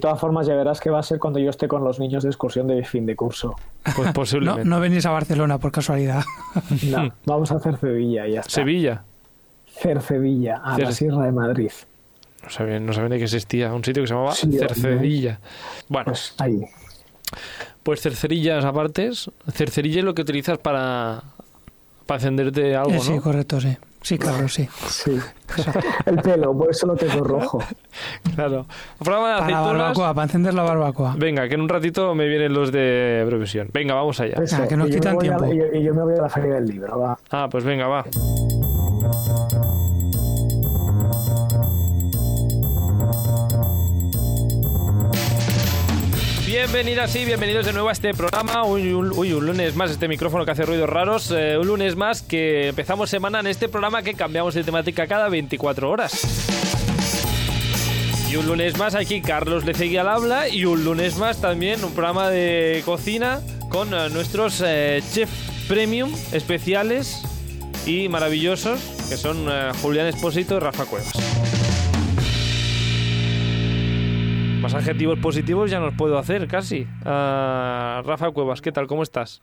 [0.00, 2.28] todas formas, ya verás que va a ser cuando yo esté con los niños de
[2.28, 3.56] excursión de fin de curso.
[3.82, 4.64] Pues No, posiblemente.
[4.68, 6.22] no venís a Barcelona por casualidad.
[6.88, 8.52] No, vamos a hacer Sevilla y ya está.
[8.52, 9.02] Sevilla.
[9.66, 11.70] Cercedilla, a la Sierra de Madrid.
[12.44, 15.40] No sabía, no sabía que existía un sitio que se llamaba Sí, Cercedilla.
[15.88, 16.60] Bueno, Pues ahí.
[17.82, 19.30] pues cercerillas apartes.
[19.52, 21.22] Cercerilla es lo que utilizas para,
[22.06, 23.22] para encenderte algo, Eh, sí, ¿no?
[23.22, 23.76] correcto, sí.
[24.00, 24.68] Sí, Carlos, sí.
[24.86, 25.18] Sí.
[26.06, 27.58] El pelo, por eso lo tengo rojo.
[28.34, 28.64] Claro.
[28.98, 31.14] Programa de Para la barbacoa, para encender la barbacoa.
[31.18, 33.68] Venga, que en un ratito me vienen los de Provisión.
[33.72, 34.36] Venga, vamos allá.
[34.42, 35.54] Eso, que nos y yo me quitan voy a- tiempo.
[35.54, 37.18] y yo- y yo me voy a la feria del libro, va.
[37.30, 38.04] Ah, pues venga, va.
[46.58, 48.64] Bienvenidas y bienvenidos de nuevo a este programa.
[48.64, 49.10] Uy, un,
[49.46, 51.30] lunes más, este micrófono que hace ruidos raros.
[51.30, 55.28] eh, un lunes más que empezamos semana en este programa que cambiamos de temática cada
[55.28, 56.20] 24 horas.
[58.28, 61.92] Y un lunes más aquí Carlos Lecegui al habla y un lunes más también un
[61.92, 65.30] programa de cocina con eh, nuestros eh, chef
[65.68, 67.22] premium especiales
[67.86, 71.12] y maravillosos que son eh, Julián Espósito y Rafa Cuevas.
[74.68, 76.86] Más adjetivos positivos ya nos puedo hacer casi.
[77.02, 78.86] Ah, Rafa Cuevas, ¿qué tal?
[78.86, 79.40] ¿Cómo estás?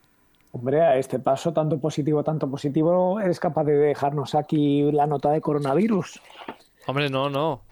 [0.51, 5.31] Hombre, a este paso, tanto positivo, tanto positivo, eres capaz de dejarnos aquí la nota
[5.31, 6.21] de coronavirus.
[6.85, 7.63] Hombre, no, no.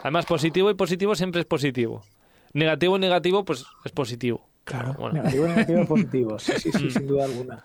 [0.00, 2.00] Además, positivo y positivo siempre es positivo.
[2.54, 4.40] Negativo y negativo, pues es positivo.
[4.64, 4.94] Claro.
[4.98, 6.38] Bueno, Negativo, negativo, positivo.
[6.38, 6.78] Sí, sí, Mm.
[6.78, 7.62] sí, sin duda alguna.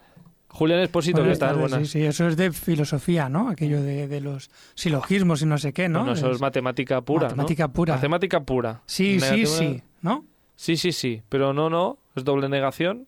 [0.52, 1.50] Julián Espósito, ¿qué Buenas tal?
[1.56, 1.88] tardes, Buenas.
[1.90, 3.50] Sí, sí, eso es de filosofía, ¿no?
[3.50, 6.00] Aquello de, de los silogismos y no sé qué, ¿no?
[6.00, 7.28] Bueno, eso es Es- matemática pura.
[7.28, 7.36] ¿no?
[7.36, 7.96] Matemática pura.
[7.96, 8.82] Matemática pura.
[8.86, 10.26] Sí, sí, sí, ¿no?
[10.56, 11.22] Sí, sí, sí.
[11.30, 11.98] Pero no, no.
[12.16, 13.06] Es doble negación.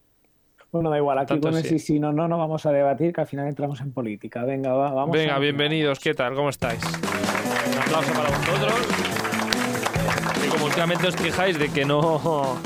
[0.71, 1.69] Bueno, da igual, aquí Tanto con el sí.
[1.69, 4.45] sí, sí, no, no, no vamos a debatir, que al final entramos en política.
[4.45, 5.99] Venga, va, vamos Venga, a- bienvenidos.
[5.99, 6.33] ¿Qué tal?
[6.35, 6.81] ¿Cómo estáis?
[6.83, 8.73] Un aplauso para vosotros.
[10.45, 12.57] Y como últimamente os quejáis de que no.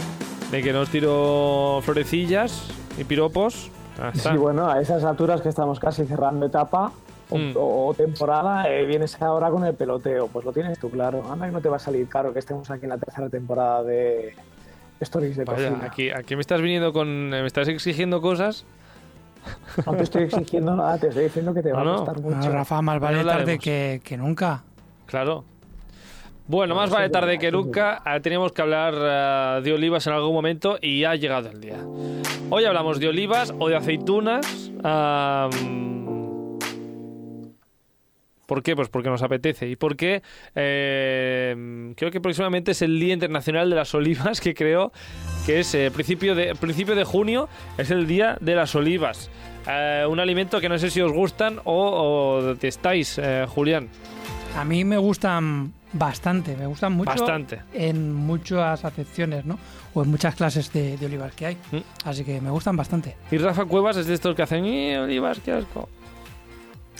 [0.51, 2.67] de que no os tiro florecillas
[2.99, 3.71] y piropos.
[4.13, 4.31] Está.
[4.31, 6.91] Sí, bueno, a esas alturas que estamos casi cerrando etapa
[7.29, 7.53] o, Mm.
[7.56, 10.28] o temporada, eh, vienes ahora con el peloteo.
[10.28, 11.23] Pues lo tienes tú claro.
[11.31, 13.83] Anda que no te va a salir caro que estemos aquí en la tercera temporada
[13.83, 14.35] de
[15.00, 15.85] Stories de Vaya, Cocina.
[15.88, 17.29] aquí, aquí me estás viniendo con.
[17.29, 18.66] me estás exigiendo cosas.
[19.85, 22.50] No te estoy exigiendo nada, te estoy diciendo que te va No, a costar mucho.
[22.51, 24.63] Rafa, más vale tarde que nunca.
[25.06, 25.44] Claro.
[26.47, 28.01] Bueno, más vale tarde que nunca.
[28.06, 31.59] Ah, Teníamos que hablar ah, de olivas en algún momento y ya ha llegado el
[31.59, 31.79] día.
[32.51, 34.72] Hoy hablamos de olivas o de aceitunas.
[38.45, 38.75] ¿Por qué?
[38.75, 39.67] Pues porque nos apetece.
[39.67, 40.22] Y porque
[40.53, 44.91] eh, creo que próximamente es el Día Internacional de las Olivas, que creo
[45.47, 49.31] que es eh, principio, de, principio de junio, es el Día de las Olivas.
[49.67, 53.89] Eh, un alimento que no sé si os gustan o, o detestáis, eh, Julián.
[54.56, 57.09] A mí me gustan bastante, me gustan mucho.
[57.11, 57.61] Bastante.
[57.73, 59.57] En muchas acepciones, ¿no?
[59.94, 61.56] O en muchas clases de, de olivas que hay.
[61.72, 61.78] Mm.
[62.06, 63.16] Así que me gustan bastante.
[63.31, 65.89] Y Rafa Cuevas es de estos que hacen "Eh, olivas, qué asco.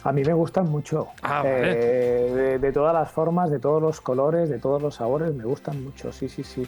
[0.04, 1.08] A mí me gustan mucho.
[1.24, 5.34] Ah, Eh, de, de todas las formas, de todos los colores, de todos los sabores,
[5.34, 6.66] me gustan mucho, sí, sí, sí.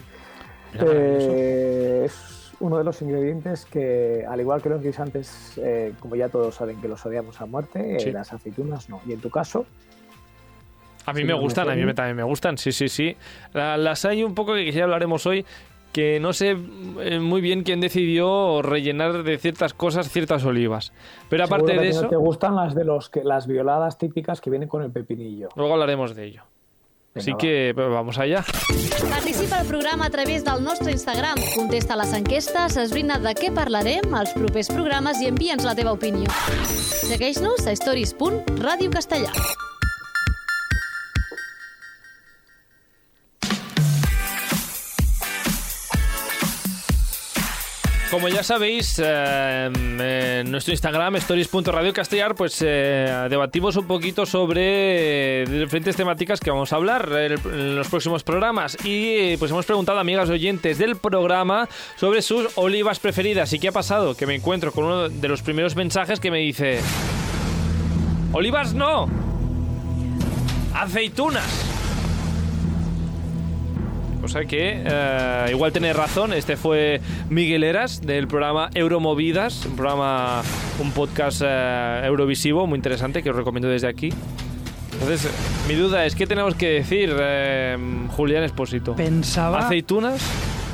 [0.74, 6.28] Eh, es uno de los ingredientes que, al igual que los guisantes, eh, como ya
[6.28, 8.10] todos saben que los odiamos a muerte, eh, Sí.
[8.10, 9.00] las aceitunas no.
[9.06, 9.64] Y en tu caso,
[11.08, 13.16] A mí Sí, me gustan, a mí me- también me gustan, sí, sí, sí.
[13.52, 15.44] La- las hay un poco que ya hablaremos hoy,
[15.92, 16.54] que no sé
[17.00, 20.92] eh, muy bien quién decidió rellenar de ciertas cosas ciertas olivas.
[21.30, 24.40] Pero aparte seguro de no eso, te gustan las de los que las violadas típicas
[24.40, 25.48] que vienen con el pepinillo.
[25.56, 26.42] luego hablaremos de ello.
[27.14, 28.44] Así que pues, vamos allá.
[29.10, 31.34] Participa al programa a través del nostre Instagram.
[31.56, 36.30] Contesta les enquestes, esbrina de què parlarem als propers programes i envia'ns la teva opinió.
[36.68, 39.32] Segueix-nos a stories.radiocastellà.
[48.10, 55.94] Como ya sabéis, eh, en nuestro Instagram, stories.radiocastellar, pues eh, debatimos un poquito sobre diferentes
[55.94, 58.78] temáticas que vamos a hablar en, los próximos programas.
[58.82, 63.52] Y pues hemos preguntado a amigas oyentes del programa sobre sus olivas preferidas.
[63.52, 64.16] ¿Y qué ha pasado?
[64.16, 66.80] Que me encuentro con uno de los primeros mensajes que me dice...
[68.32, 69.08] Olivas no.
[70.72, 71.87] Aceitunas.
[74.28, 76.34] Cosa que eh, igual tiene razón.
[76.34, 80.42] Este fue Miguel Eras del programa Euromovidas, un programa,
[80.82, 84.10] un podcast eh, eurovisivo muy interesante que os recomiendo desde aquí.
[84.92, 85.32] Entonces,
[85.66, 87.78] mi duda es, ¿qué tenemos que decir, eh,
[88.10, 88.94] Julián Espósito?
[88.96, 90.20] Pensaba, ¿Aceitunas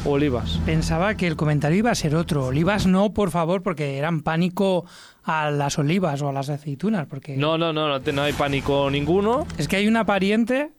[0.04, 0.58] o olivas?
[0.66, 2.46] pensaba que el comentario iba a ser otro.
[2.46, 4.84] Olivas no, por favor, porque eran pánico
[5.22, 7.06] a las olivas o a las aceitunas.
[7.06, 9.46] Porque No, no, no, no, no hay pánico ninguno.
[9.58, 10.72] es que hay una pariente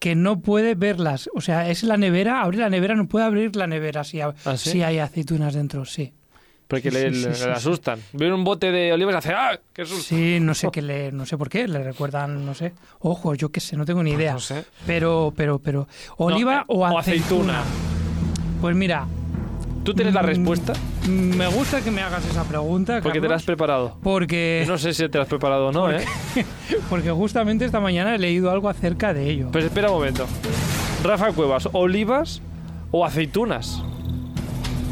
[0.00, 1.30] que no puede verlas.
[1.34, 4.32] O sea, es la nevera, abre la nevera, no puede abrir la nevera si, ¿Ah,
[4.56, 4.70] sí?
[4.70, 6.12] si hay aceitunas dentro, sí.
[6.66, 8.00] Porque Sí, le, sí, le- sí, le sí, asustan.
[8.12, 9.60] Ve un bote de olivas y hace ¡ah!
[9.72, 10.02] ¡Qué susto!
[10.04, 12.72] Sí, no sé qué le, no sé por qué, le recuerdan, no sé.
[13.00, 14.32] Ojo, yo qué sé, no tengo ni idea.
[14.34, 14.64] No sé.
[14.86, 15.86] Pero, pero, pero,
[16.16, 17.60] oliva No, eh, o, o aceituna.
[17.60, 17.64] aceituna.
[18.60, 19.06] Pues mira,
[19.84, 20.72] ¿Tú tienes la Mm, respuesta?
[21.08, 23.96] me gusta que me hagas esa pregunta, Porque te la has preparado.
[24.02, 26.04] porque, No sé si te la has preparado o no, ¿eh?
[26.90, 29.48] porque justamente esta mañana he leído algo acerca de ello.
[29.52, 30.26] Pues espera un momento.
[31.02, 32.42] Rafa Cuevas, ¿olivas
[32.90, 33.82] o aceitunas?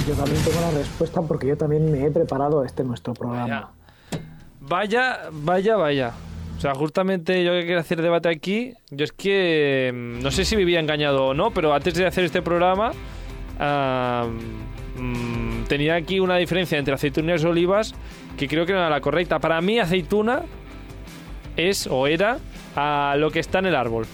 [0.08, 3.70] Yo también tengo la respuesta porque yo también me he preparado este nuestro programa.
[4.60, 6.12] Vaya, vaya, vaya.
[6.56, 10.44] O sea, justamente yo que quiero hacer debate aquí, yo es que mm, no sé
[10.46, 12.90] si vivía engañado o no, pero antes de hacer este programa
[14.98, 17.94] mm, tenía aquí una diferencia entre aceitunas y olivas
[18.36, 19.38] que creo que no era la correcta.
[19.38, 20.42] Para mí aceituna
[21.56, 22.38] es o era
[22.76, 24.06] a lo que está en el árbol.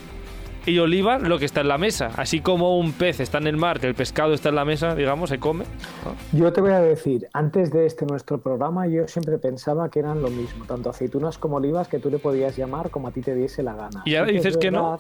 [0.66, 2.10] Y oliva lo que está en la mesa.
[2.16, 4.94] Así como un pez está en el mar, que el pescado está en la mesa,
[4.94, 5.66] digamos, se come.
[6.06, 6.38] ¿no?
[6.38, 10.22] Yo te voy a decir, antes de este nuestro programa, yo siempre pensaba que eran
[10.22, 13.34] lo mismo, tanto aceitunas como olivas, que tú le podías llamar como a ti te
[13.34, 14.02] diese la gana.
[14.06, 14.98] ¿Y ahora Sí dices que no?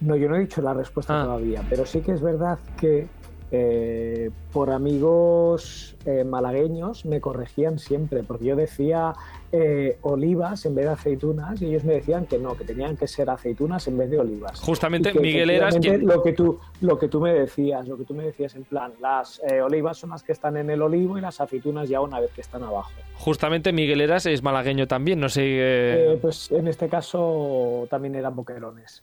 [0.00, 1.24] No, yo no he dicho la respuesta Ah.
[1.24, 3.06] todavía, pero sí que es verdad que
[3.52, 9.12] eh, por amigos eh, malagueños me corregían siempre, porque yo decía
[9.52, 13.08] eh, olivas en vez de aceitunas y ellos me decían que no, que tenían que
[13.08, 14.60] ser aceitunas en vez de olivas.
[14.60, 18.04] Justamente que Miguel Eras quien- lo que tú lo que tú me decías lo que
[18.04, 21.20] tú me decías en plan las olivas son las que están en el olivo y
[21.20, 25.28] las aceitunas ya una vez que están abajo Justamente Miguel Eras es malagueño también, no
[25.28, 26.18] sé...
[26.22, 29.02] pues en este caso también eran boquerones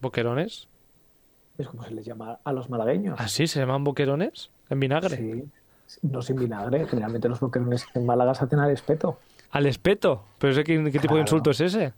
[0.00, 0.68] ¿Boquerones?
[1.58, 3.46] Es como se les llama a los malagueños ¿Ah, sí?
[3.46, 4.50] ¿Se llaman boquerones?
[4.70, 5.16] ¿En vinagre?
[5.16, 5.44] sí
[6.02, 9.18] no sin vinagre generalmente los boquerones en Málaga se hacen al espeto
[9.50, 10.24] ¿Al espeto?
[10.38, 11.92] ¿Pero ese qué, qué tipo de insulto es ese?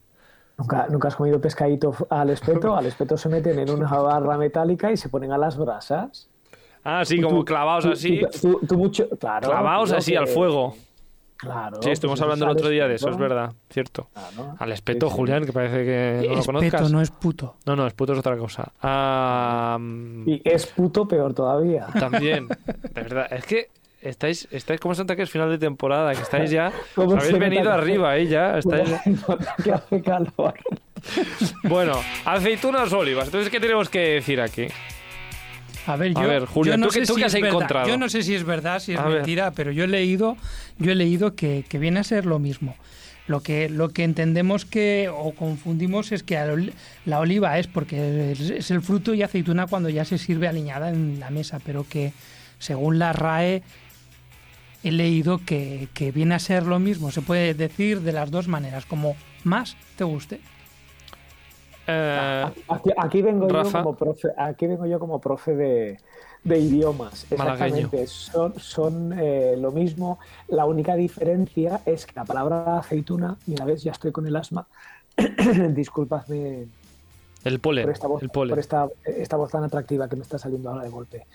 [0.59, 2.77] ¿Nunca, ¿Nunca has comido pescadito al espeto?
[2.77, 6.29] Al espeto se meten en una barra metálica y se ponen a las brasas.
[6.85, 8.21] Ah, sí, como tú- clavados tú- así.
[8.67, 10.75] tú- mucho, claro, clavados así que- al fuego.
[11.37, 11.79] Claro.
[11.83, 14.09] Sí, estuvimos pues hablando el otro día de eso, es verdad, cierto.
[14.13, 14.55] Claro.
[14.59, 15.17] Al espeto, Sí, sí.
[15.19, 16.91] Julián, que parece que no lo Espeto, conozcas.
[16.93, 17.57] no es puto.
[17.67, 18.73] No, no, espeto es otra cosa.
[18.83, 19.79] Ah,
[20.27, 21.87] Y es puto peor todavía.
[21.99, 22.49] también,
[22.95, 23.69] de verdad, es que
[24.01, 27.39] estáis, estáis como Santa que es final de temporada, que estáis ya, ¿Cómo os habéis
[27.39, 28.27] venido arriba, ¿eh?
[28.27, 28.89] Ya, estáis...
[29.63, 30.55] que hace calor.
[31.65, 31.93] Bueno,
[32.25, 34.67] aceitunas o olivas, entonces, ¿qué tenemos que decir aquí?
[35.87, 37.33] A ver, A yo, ver, Julia, yo no ¿tú sé tú si qué es has
[37.41, 37.49] verdad.
[37.51, 37.89] encontrado?
[37.89, 39.17] Yo no sé si es verdad, si es A ver.
[39.19, 40.37] mentira, pero yo he leído,
[40.79, 42.75] yo he leído que, que viene a ser lo mismo.
[43.29, 46.39] Lo que, lo que entendemos que o confundimos es que
[47.07, 50.91] la oliva es porque es, es el fruto y aceituna cuando ya se sirve aliñada
[50.91, 52.13] en la mesa, pero que
[52.61, 53.63] según la RAE
[54.85, 57.11] he leído que, que viene a ser lo mismo.
[57.11, 60.41] Se puede decir de las dos maneras, como más te guste.
[61.87, 63.79] Eh, Aquí, aquí vengo Rafa.
[63.79, 65.99] yo como profe, aquí vengo yo como profe de,
[66.43, 67.27] de idiomas.
[67.37, 67.77] Malagueño.
[67.77, 68.07] Exactamente.
[68.07, 70.19] Son, son eh, lo mismo.
[70.49, 74.67] La única diferencia es que la palabra aceituna, mira, ves, ya estoy con el asma.
[75.71, 76.67] Disculpadme
[77.45, 78.51] el polen, por esta voz, el polen.
[78.51, 81.27] por esta, esta voz tan atractiva que me está saliendo ahora de golpe.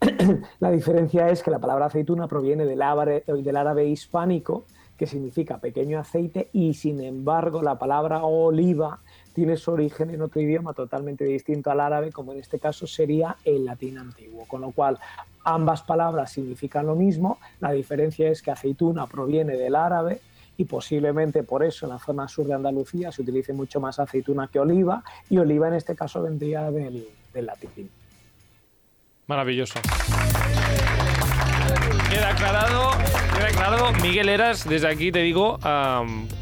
[0.60, 4.64] la diferencia es que la palabra aceituna proviene del árabe, del árabe hispánico,
[4.96, 9.00] que significa pequeño aceite, y sin embargo la palabra oliva
[9.34, 13.36] tiene su origen en otro idioma totalmente distinto al árabe, como en este caso sería
[13.44, 14.44] el latín antiguo.
[14.46, 14.98] Con lo cual,
[15.44, 20.20] ambas palabras significan lo mismo, la diferencia es que aceituna proviene del árabe
[20.56, 24.48] y posiblemente por eso en la zona sur de Andalucía se utilice mucho más aceituna
[24.48, 27.90] que oliva, y oliva en este caso vendría del, latín.
[29.26, 29.80] Maravilloso.
[32.10, 32.90] Queda aclarado,
[33.36, 33.92] queda aclarado.
[34.02, 35.58] Miguel Eras, desde aquí te digo,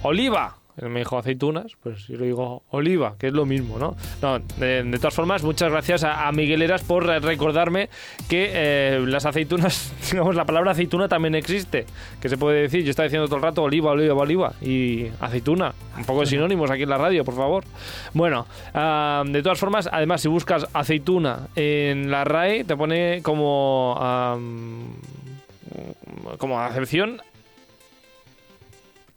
[0.02, 0.56] oliva.
[0.80, 3.96] Él me dijo aceitunas, pues yo le digo oliva, que es lo mismo, ¿no?
[4.22, 7.88] No, de, de todas formas, muchas gracias a, a Miguel Eras por recordarme
[8.28, 11.86] que eh, las aceitunas, digamos, la palabra aceituna también existe,
[12.20, 15.74] que se puede decir, yo estaba diciendo todo el rato oliva, oliva, oliva, y aceituna,
[15.96, 17.64] un poco de sinónimos aquí en la radio, por favor.
[18.14, 23.96] Bueno, ah, de todas formas, además, si buscas aceituna en la RAE, te pone como,
[24.00, 24.94] am,
[26.38, 27.20] como acepción,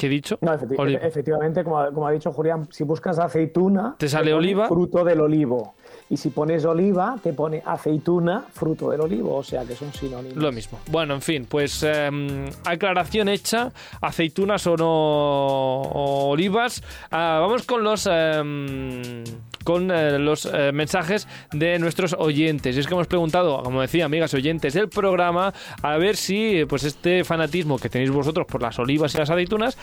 [0.01, 0.39] ¿qué he dicho?
[0.41, 0.99] No, efecti- Oliva.
[1.01, 4.67] efectivamente, como, ha- como ha dicho Julián, si buscas aceituna, ¿Te sale oliva?
[4.67, 5.75] Fruto del olivo.
[6.09, 9.35] Y si pones oliva, te pone aceituna, fruto del olivo.
[9.37, 10.35] O sea que son sinónimos.
[10.37, 10.79] Lo mismo.
[10.89, 16.81] Bueno, en fin, pues em, aclaración hecha, aceitunas o no o olivas.
[17.11, 19.23] Ah, vamos con los em,
[19.63, 22.75] con eh, los eh, mensajes de nuestros oyentes.
[22.75, 26.83] Y es que hemos preguntado, como decía, amigas oyentes del programa, a ver si pues
[26.83, 29.77] este fanatismo que tenéis vosotros por las olivas y las aceitunas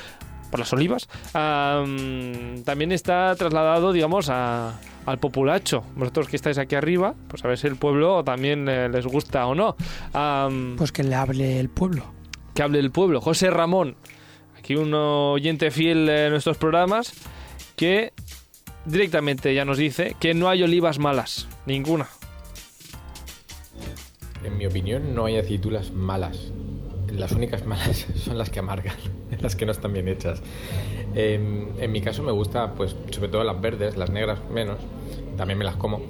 [0.50, 5.85] por las olivas, am, también está trasladado, digamos, a, al populacho.
[5.97, 9.47] Vosotros que estáis aquí arriba, pues a ver si el pueblo también eh, les gusta
[9.47, 9.76] o no.
[10.76, 12.04] Pues que le hable el pueblo.
[12.54, 13.20] que hable el pueblo.
[13.20, 13.97] José Ramón,
[14.58, 17.12] aquí un oyente fiel de nuestros programas,
[17.76, 18.12] que
[18.88, 22.09] directamente ya nos dice que no hay olivas malas, ninguna.
[24.45, 26.52] En mi opinión, no hay aceitunas malas.
[27.12, 28.97] Las únicas malas son las que amargan,
[29.40, 30.42] las que no están bien hechas.
[31.14, 34.78] En, en mi caso me gusta, pues, sobre todo las verdes, las negras menos.
[35.37, 36.02] También me las como.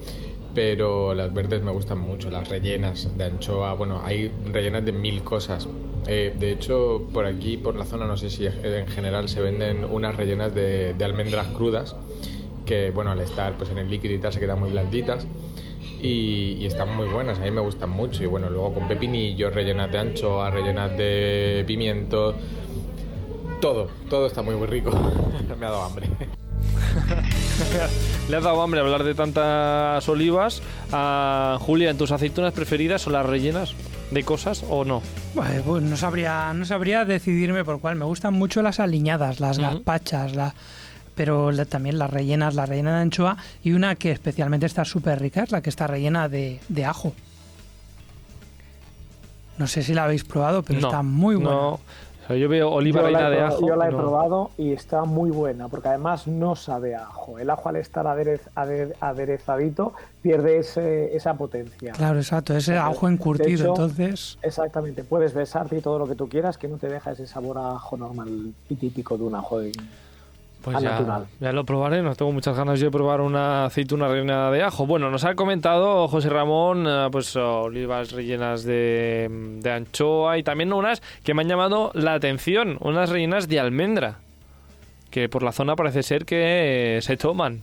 [0.55, 3.75] Pero las verdes me gustan mucho, las rellenas de anchoa.
[3.75, 5.69] Bueno, hay rellenas de mil cosas.
[6.07, 9.85] Eh, de hecho, por aquí, por la zona, no sé si en general se venden
[9.85, 11.95] unas rellenas de almendras crudas.
[12.69, 15.27] Que, bueno, al estar pues, en el líquido y tal, se quedan muy blanditas
[16.03, 18.23] y, y están muy buenas, a mí me gustan mucho.
[18.23, 22.35] Y bueno, luego con pepinillos, rellenas de anchoa, rellenas de pimiento,
[23.63, 24.91] todo, todo está muy, muy rico.
[25.59, 26.07] me ha dado hambre.
[28.29, 30.63] Le ha dado hambre hablar de tantas olivas.
[30.93, 33.75] A Julia, ¿en tus aceitunas preferidas son las rellenas
[34.11, 35.03] de cosas o no?
[35.35, 37.97] Bueno, pues no sabría, no sabría decidirme por cuál.
[37.97, 39.67] Me gustan mucho las aliñadas, las Ujú.
[39.67, 40.55] gazpachas, la,
[41.19, 45.21] pero la- también las rellenas, la rellena de anchoa y una que especialmente está súper
[45.21, 47.13] rica es la que está rellena de, de ajo.
[49.59, 51.51] No sé si la habéis probado, pero no, está muy buena.
[51.51, 51.69] No.
[51.73, 51.81] O
[52.29, 53.67] sea, yo veo oliva yo la, reina he de ajo.
[53.67, 53.97] yo la he no.
[53.99, 57.39] probado y está muy buena, porque además no sabe a ajo.
[57.41, 61.95] El ajo al estar aderez- ade- aderezadito pierde ese- esa potencia.
[61.95, 64.39] Claro, exacto, es el De ajo encurtido, hecho, entonces...
[64.43, 67.59] Exactamente, puedes besarte y todo lo que tú quieras, que no te deja ese sabor
[67.59, 69.59] a ajo normal y típico de un ajo.
[69.59, 69.73] de-
[70.73, 71.27] Pues al ya, natural.
[71.41, 74.87] ya lo probaré, no tengo muchas ganas yo de probar una aceituna rellena de ajo.
[74.87, 79.29] Bueno, nos ha comentado José Ramón, eh, pues olivas rellenas de,
[79.61, 84.17] de anchoa y también unas que me han llamado la atención, unas rellenas de almendra,
[85.11, 87.61] que por la zona parece ser que eh, se toman.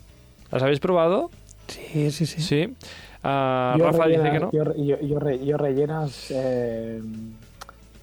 [0.52, 1.32] ¿Las habéis probado?
[1.68, 2.42] Sí, sí, sí.
[2.42, 2.74] Sí.
[3.24, 4.52] Ah, Rafa dice que no.
[4.52, 7.02] Yo, yo- yo re- yo rellenas eh,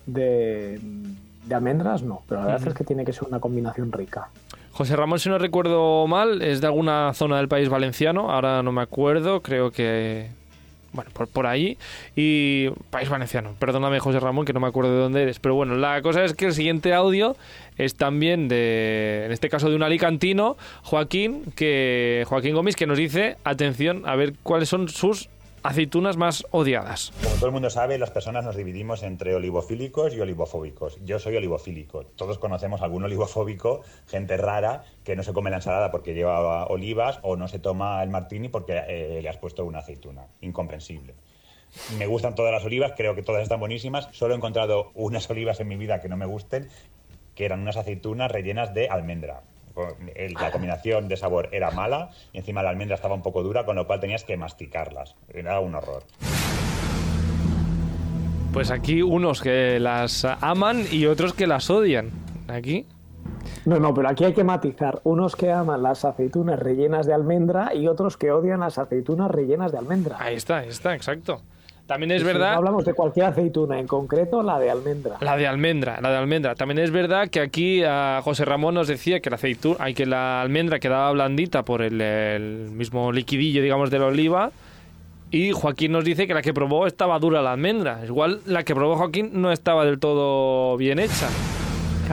[0.07, 0.81] de,
[1.47, 4.29] de almendras, no, pero la verdad es que tiene que ser una combinación rica.
[4.73, 8.73] José Ramón, si no recuerdo mal, es de alguna zona del país valenciano, ahora no
[8.73, 10.29] me acuerdo, creo que...
[10.95, 11.79] Bueno, por, por ahí.
[12.15, 15.39] Y país valenciano, perdóname José Ramón, que no me acuerdo de dónde eres.
[15.39, 17.35] Pero bueno, la cosa es que el siguiente audio
[17.79, 22.99] es también de, en este caso de un alicantino, Joaquín, que Joaquín Gómez, que nos
[22.99, 25.31] dice, atención, a ver cuáles son sus
[25.63, 27.13] aceitunas más odiadas.
[27.23, 30.99] Como todo el mundo sabe, las personas nos dividimos entre olivofílicos y olivofóbicos.
[31.05, 32.05] Yo soy olivofílico.
[32.17, 37.19] Todos conocemos algún olivofóbico, gente rara que no se come la ensalada porque lleva olivas
[37.23, 40.27] o no se toma el martini porque eh, le has puesto una aceituna.
[40.41, 41.15] Incomprensible.
[41.97, 44.09] Me gustan todas las olivas, creo que todas están buenísimas.
[44.13, 46.69] Solo he encontrado unas olivas en mi vida que no me gusten,
[47.35, 49.43] que eran unas aceitunas rellenas de almendra.
[50.41, 53.77] La combinación de sabor era mala y encima la almendra estaba un poco dura, con
[53.77, 55.15] lo cual tenías que masticarlas.
[55.33, 56.03] Era un horror.
[58.53, 62.11] Pues aquí unos que las aman y otros que las odian.
[62.49, 62.87] Aquí.
[63.65, 65.01] No, no, pero aquí hay que matizar.
[65.05, 69.73] Unos que aman las aceitunas rellenas de almendra y otros que odian las aceitunas rellenas
[69.73, 70.17] de almendra.
[70.19, 71.41] Ahí está, ahí está, exacto.
[71.93, 72.55] También es Y si no verdad...
[72.55, 75.19] hablamos de cualquier aceituna, en concreto la de almendra.
[75.21, 76.55] La de almendra, la de almendra.
[76.55, 80.41] También es verdad que aquí a José Ramón nos decía que la aceituna, que la
[80.41, 84.51] almendra quedaba blandita por el, el mismo liquidillo, digamos, de la oliva.
[85.31, 88.01] Y Joaquín nos dice que la que probó estaba dura la almendra.
[88.07, 91.29] Igual la que probó Joaquín no estaba del todo bien hecha.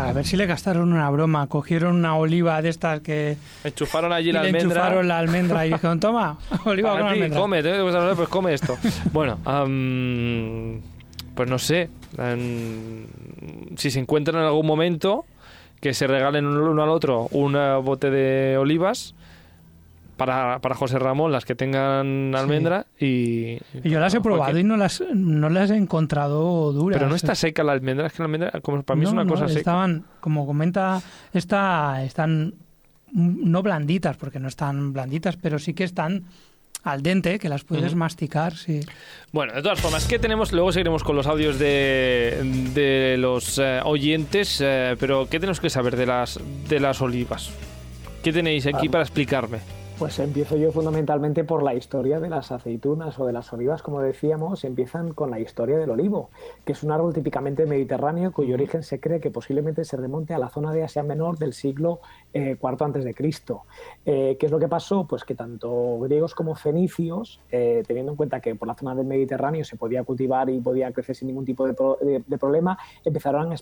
[0.07, 1.47] A ver si le gastaron una broma.
[1.47, 3.37] Cogieron una oliva de estas que...
[3.63, 4.61] Enchufaron allí la almendra.
[4.61, 7.39] enchufaron la almendra y dijeron, toma, oliva con ti, almendra.
[7.39, 7.63] come,
[8.15, 8.77] pues come esto.
[9.11, 10.81] bueno, am,
[11.35, 11.89] pues no sé.
[13.75, 15.25] si se encuentran en algún momento,
[15.79, 17.53] que se regalen uno al otro un
[17.83, 19.15] bote de olivas
[20.19, 23.57] para, para José Ramón, las que tengan almendra y...
[23.83, 26.99] Y Yo las he probado y no las, no las he encontrado duras.
[26.99, 29.23] Pero no está seca la almendra, es que la almendra como para mí es una
[29.23, 29.59] no, cosa seca.
[29.59, 31.01] Estaban, como comenta,
[31.33, 32.53] está, están
[33.11, 36.25] no blanditas, porque no están blanditas, pero sí que están
[36.83, 38.79] al dente, que las puedes masticar, sí.
[39.33, 40.53] Bueno, de todas formas, ¿qué tenemos?
[40.53, 45.69] Luego seguiremos con los audios de, de los eh, oyentes, eh, pero ¿qué tenemos que
[45.69, 47.51] saber de las, de las olivas?
[48.23, 48.91] ¿Qué tenéis aquí Ah.
[48.91, 49.59] para explicarme?
[49.99, 53.99] Pues empiezo yo fundamentalmente por la historia de las aceitunas o de las olivas, como
[54.01, 56.29] decíamos, empiezan con la historia del olivo,
[56.63, 60.39] que es un árbol típicamente mediterráneo cuyo origen se cree que posiblemente se remonte a
[60.39, 61.99] la zona de Asia Menor del siglo
[62.33, 63.63] eh, IV antes de Cristo.
[64.05, 65.05] Eh, ¿Qué es lo que pasó?
[65.05, 69.05] Pues que tanto griegos como fenicios, eh, teniendo en cuenta que por la zona del
[69.05, 72.77] Mediterráneo se podía cultivar y podía crecer sin ningún tipo de, pro- de- de problema,
[73.03, 73.55] empezaron a,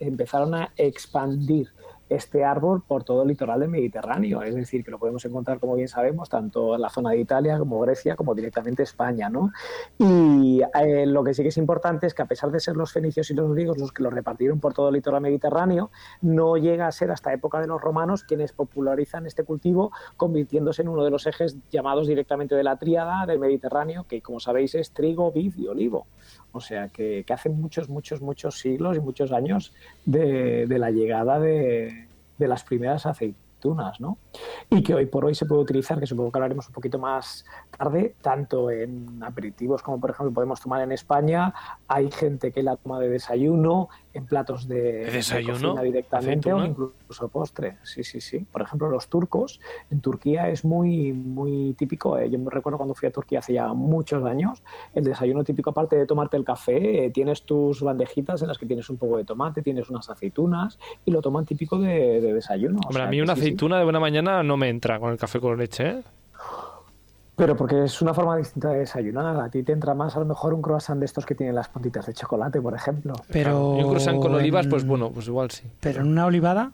[0.00, 1.70] empezaron a expandir
[2.14, 4.42] este árbol por todo el litoral del Mediterráneo.
[4.42, 7.58] Es decir, que lo podemos encontrar, como bien sabemos, tanto en la zona de Italia
[7.58, 9.28] como Grecia, como directamente España.
[9.28, 9.50] ¿no?
[9.98, 12.92] Y eh, lo que sí que es importante es que a pesar de ser los
[12.92, 15.90] fenicios y los griegos los que lo repartieron por todo el litoral mediterráneo,
[16.20, 20.88] no llega a ser hasta época de los romanos quienes popularizan este cultivo, convirtiéndose en
[20.88, 24.92] uno de los ejes llamados directamente de la tríada del Mediterráneo, que como sabéis es
[24.92, 26.06] trigo, vid y olivo.
[26.52, 29.72] O sea que, hace muchos, muchos, muchos siglos y muchos años
[30.04, 32.06] de, de la llegada de,
[32.38, 34.18] de las primeras aceitunas, ¿no?
[34.68, 37.44] Y que hoy por hoy se puede utilizar, que supongo que hablaremos un poquito más
[37.76, 41.54] tarde, tanto en aperitivos como por ejemplo podemos tomar en España.
[41.88, 45.52] Hay gente que la toma de desayuno, en platos de, ¿De desayuno?
[45.70, 46.64] cocina directamente ¿Aceituna?
[46.64, 47.76] o incluso postre.
[47.82, 48.40] Sí, sí, sí.
[48.50, 52.18] Por ejemplo, los turcos, en Turquía es muy, muy típico.
[52.18, 54.62] eh, Yo me recuerdo cuando fui a Turquía hace ya muchos años,
[54.94, 58.66] el desayuno típico, aparte de tomarte el café, eh, tienes tus bandejitas en las que
[58.66, 62.78] tienes un poco de tomate, tienes unas aceitunas y lo toman típico de, de desayuno.
[62.80, 63.46] O Hombre, sea a mí una sí, sí.
[63.46, 66.02] aceituna de buena mañana no me entra con el café con leche, ¿eh?
[67.34, 69.36] Pero porque es una forma distinta de desayunar.
[69.40, 71.68] A ti te entra más a lo mejor un croissant de estos que tienen las
[71.68, 73.14] puntitas de chocolate, por ejemplo.
[73.30, 75.64] Pero Y un croissant con olivas, pues en- bueno, pues igual sí.
[75.80, 76.70] Pero en una olivada,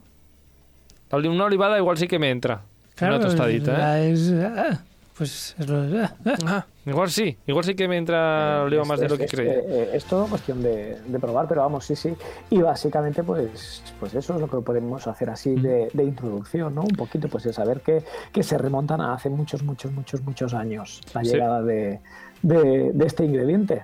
[1.13, 2.61] Una olivada igual sí que me entra.
[2.97, 4.11] claro, una tostadita, ¿eh?
[4.13, 4.81] es, ah,
[5.17, 6.13] pues es lo- ah,
[6.47, 6.67] ah.
[6.89, 9.53] Igual sí, igual sí que me entra oliva más de lo que es- creía.
[9.55, 12.15] eh, eh, es todo cuestión de, de probar, pero vamos, sí, sí.
[12.51, 16.83] Y básicamente, pues, pues eso es lo que podemos hacer así de, de introducción, ¿no?
[16.83, 18.03] Un poquito, pues de saber que,
[18.33, 21.31] que se remontan a hace muchos, muchos, muchos, muchos años la Sí.
[21.33, 22.01] llegada de,
[22.43, 23.83] de- de este ingrediente.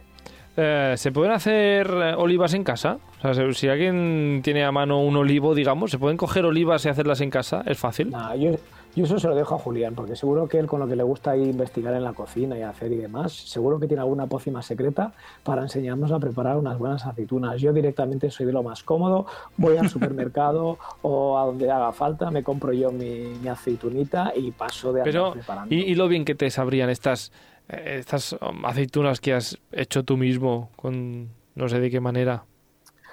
[0.56, 2.98] Eh, ¿Se pueden hacer eh, olivas en casa?
[3.18, 6.84] O sea, si- si alguien tiene a mano un olivo, digamos, ¿se pueden coger olivas
[6.84, 7.62] y hacerlas en casa?
[7.66, 8.12] ¿Es fácil?
[8.38, 8.52] Yo,
[8.94, 11.02] yo eso se lo dejo a Julián, porque seguro que él con lo que le
[11.02, 15.12] gusta investigar en la cocina y hacer y demás, seguro que tiene alguna pócima secreta
[15.42, 17.60] para enseñarnos a preparar unas buenas aceitunas.
[17.60, 22.30] Yo directamente soy de lo más cómodo, voy al supermercado o a donde haga falta,
[22.30, 25.74] me compro yo mi, mi aceitunita y paso de Pero, preparando.
[25.74, 27.32] ¿y, y lo bien que te sabrían estas,
[27.68, 32.44] eh, estas aceitunas que has hecho tú mismo con no sé de qué manera?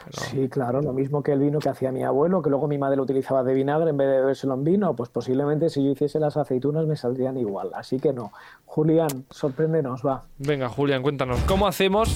[0.06, 2.78] Pero- Sí, claro, lo mismo que el vino que hacía mi abuelo, que luego mi
[2.78, 5.92] madre lo utilizaba de vinagre en vez de bebérselo en vino, pues posiblemente si yo
[5.92, 7.70] hiciese las aceitunas me saldrían igual.
[7.74, 8.32] Así que no.
[8.66, 10.24] Julián, sorpréndenos, va.
[10.38, 12.10] Venga, Julián, cuéntanos, ¿cómo hacemos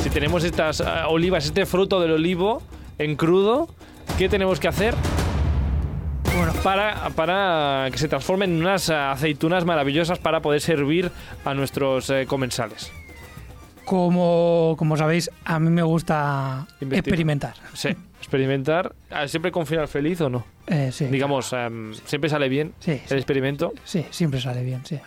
[0.00, 2.62] si tenemos estas eh, olivas, este fruto del olivo
[2.98, 3.68] en crudo?
[4.18, 4.94] ¿Qué tenemos que hacer
[6.36, 11.10] Bueno, para, para que se transformen en unas aceitunas maravillosas para poder servir
[11.44, 12.92] a nuestros eh, comensales?
[13.86, 17.54] Como, como sabéis, a mí me gusta experimentar.
[17.72, 18.94] Sí, experimentar.
[19.10, 20.44] Ah, ¿Siempre con final feliz o no?
[20.66, 23.72] Eh, sí, Digamos, em, ¿siempre sale bien sí, el sí, experimento?
[23.84, 24.98] sí, siempre sale bien, sí.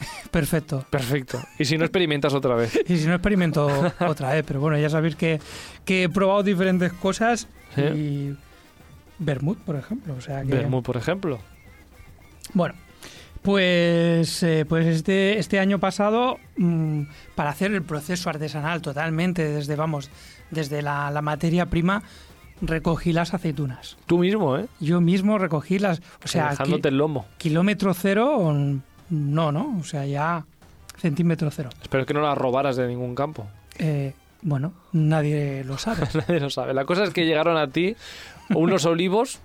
[0.30, 0.84] Perfecto.
[0.90, 1.40] Perfecto.
[1.58, 2.78] ¿Y si no experimentas otra vez?
[2.88, 3.66] Y si no experimento
[4.00, 5.40] otra vez, pero bueno, ya sabéis que,
[5.84, 7.80] que he probado diferentes cosas Sí.
[7.82, 8.36] y
[9.18, 11.38] vermut, por ejemplo, o sea que Vermut, por ejemplo.
[12.52, 12.74] bueno,
[13.42, 17.02] pues eh, pues este este año pasado mm,
[17.34, 20.10] para hacer el proceso artesanal totalmente desde vamos
[20.50, 22.02] desde la, la materia prima
[22.60, 23.96] recogí las aceitunas.
[24.06, 24.66] Tú mismo, ¿eh?
[24.78, 27.26] Yo mismo recogí las, o sea, Dejándote el lomo.
[27.38, 28.52] ki- kilómetro cero,
[29.10, 30.44] no, no, o sea, ya
[30.98, 31.70] centímetro cero.
[31.82, 33.48] Espero que no las robaras de ningún campo.
[33.80, 36.06] Eh, bueno, nadie lo sabe.
[36.14, 36.72] Nadie lo sabe.
[36.72, 37.96] La cosa es que llegaron a ti
[38.54, 39.40] unos olivos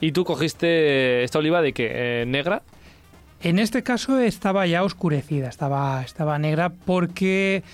[0.00, 1.90] y tú cogiste esta oliva de qué?
[2.22, 2.62] Eh, ¿Negra?
[3.42, 7.64] En este caso estaba ya oscurecida, estaba, estaba negra porque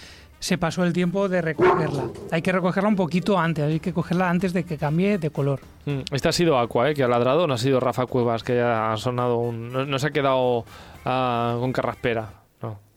[0.41, 2.05] se pasó el tiempo de recogerla.
[2.31, 5.61] Hay que recogerla un poquito antes, hay que cogerla antes de que cambie de color.
[6.11, 6.95] Este ha sido Aqua, ¿eh?
[6.95, 7.47] que ha ladrado.
[7.47, 9.71] No ha sido Rafa Cuevas, que ha sonado un...
[9.71, 10.65] No, no se ha quedado
[11.05, 12.31] ah, con carraspera.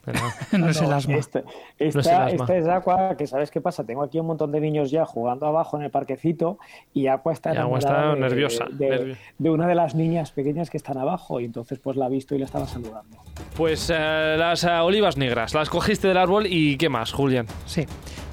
[0.51, 1.15] No, no es el asma.
[1.15, 1.43] Esta,
[1.77, 2.31] esta, No es el asma.
[2.45, 5.45] esta es Aqua, que sabes qué pasa, tengo aquí un montón de niños ya jugando
[5.45, 6.57] abajo en el parquecito
[6.93, 9.15] y Aqua está Y Aqua está nerviosa, de,
[9.49, 12.39] una de las niñas pequeñas que están abajo y entonces pues la ha visto y
[12.39, 13.17] la estaba saludando.
[13.55, 17.45] Pues eh, las eh, olivas negras, las cogiste del árbol y ¿qué más, Julián?
[17.65, 17.85] Sí.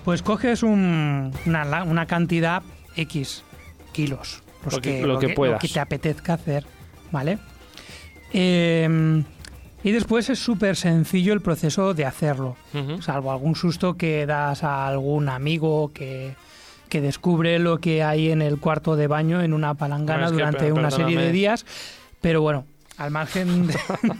[0.04, 2.62] Pues coges un- una, una cantidad
[2.96, 3.44] X
[3.92, 4.42] kilos.
[4.64, 5.60] los Lo que- lo que puedas.
[5.60, 6.64] te apetezca hacer,
[7.12, 7.38] ¿vale?
[8.32, 9.22] Eh,
[9.82, 12.56] y después es súper sencillo el proceso de hacerlo.
[13.00, 16.34] Salvo algún susto que das a algún amigo que,
[16.88, 20.32] que descubre lo que hay en el cuarto de baño en una palangana No, es
[20.32, 21.64] que, durante una serie de días.
[22.20, 22.64] Pero bueno,
[22.98, 23.74] al margen de,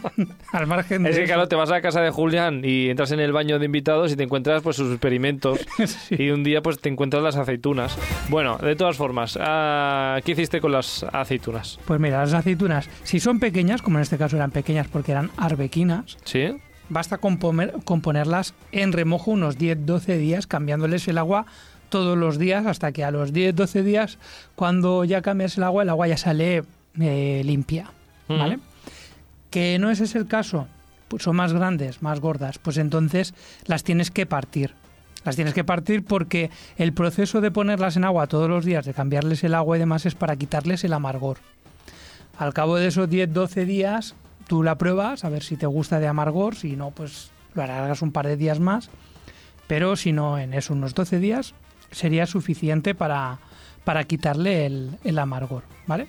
[0.53, 3.19] al margen de Es que claro, te vas a casa de Julián y entras en
[3.19, 6.15] el baño de invitados y te encuentras pues sus experimentos Sí.
[6.17, 7.97] y un día pues te encuentras las aceitunas.
[8.29, 11.79] Bueno, de todas formas, ah, ¿qué hiciste con las aceitunas?
[11.85, 15.29] Pues mira, las aceitunas, si son pequeñas, como en este caso eran pequeñas porque eran
[15.37, 16.55] arbequinas, ¿Sí?
[16.89, 21.45] basta con, poner- con ponerlas en remojo unos 10-12 días, cambiándoles el agua
[21.89, 24.19] todos los días hasta que a los 10, 12 días,
[24.55, 26.63] cuando ya cambias el agua, el agua ya sale
[26.99, 27.91] eh, limpia,
[28.27, 28.59] ¿vale?
[29.49, 30.67] Que no ese es el caso,
[31.07, 33.33] pues son más grandes, más gordas, pues entonces
[33.65, 34.73] las tienes que partir.
[35.25, 38.93] Las tienes que partir porque el proceso de ponerlas en agua todos los días, de
[38.93, 41.37] cambiarles el agua y demás, es para quitarles el amargor.
[42.37, 44.15] Al cabo de esos 10-12 días,
[44.47, 48.01] tú la pruebas a ver si te gusta de amargor, si no, pues lo alargas
[48.01, 48.89] un par de días más,
[49.67, 51.53] pero si no, en esos unos 12 días
[51.91, 53.39] sería suficiente para,
[53.83, 56.07] para quitarle el, el amargor, ¿vale?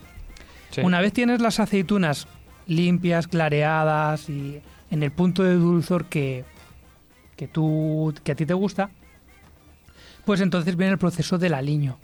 [0.71, 0.83] Sí.
[0.83, 2.29] Una vez tienes las aceitunas
[2.67, 6.45] limpias, clareadas y en el punto de dulzor que,
[7.37, 8.91] que, tú, que a ti te gusta,
[10.25, 11.99] pues entonces viene el proceso del aliño.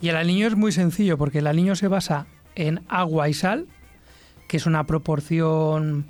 [0.00, 3.66] Y el aliño es muy sencillo porque el aliño se basa en agua y sal,
[4.48, 6.06] que es una proporción,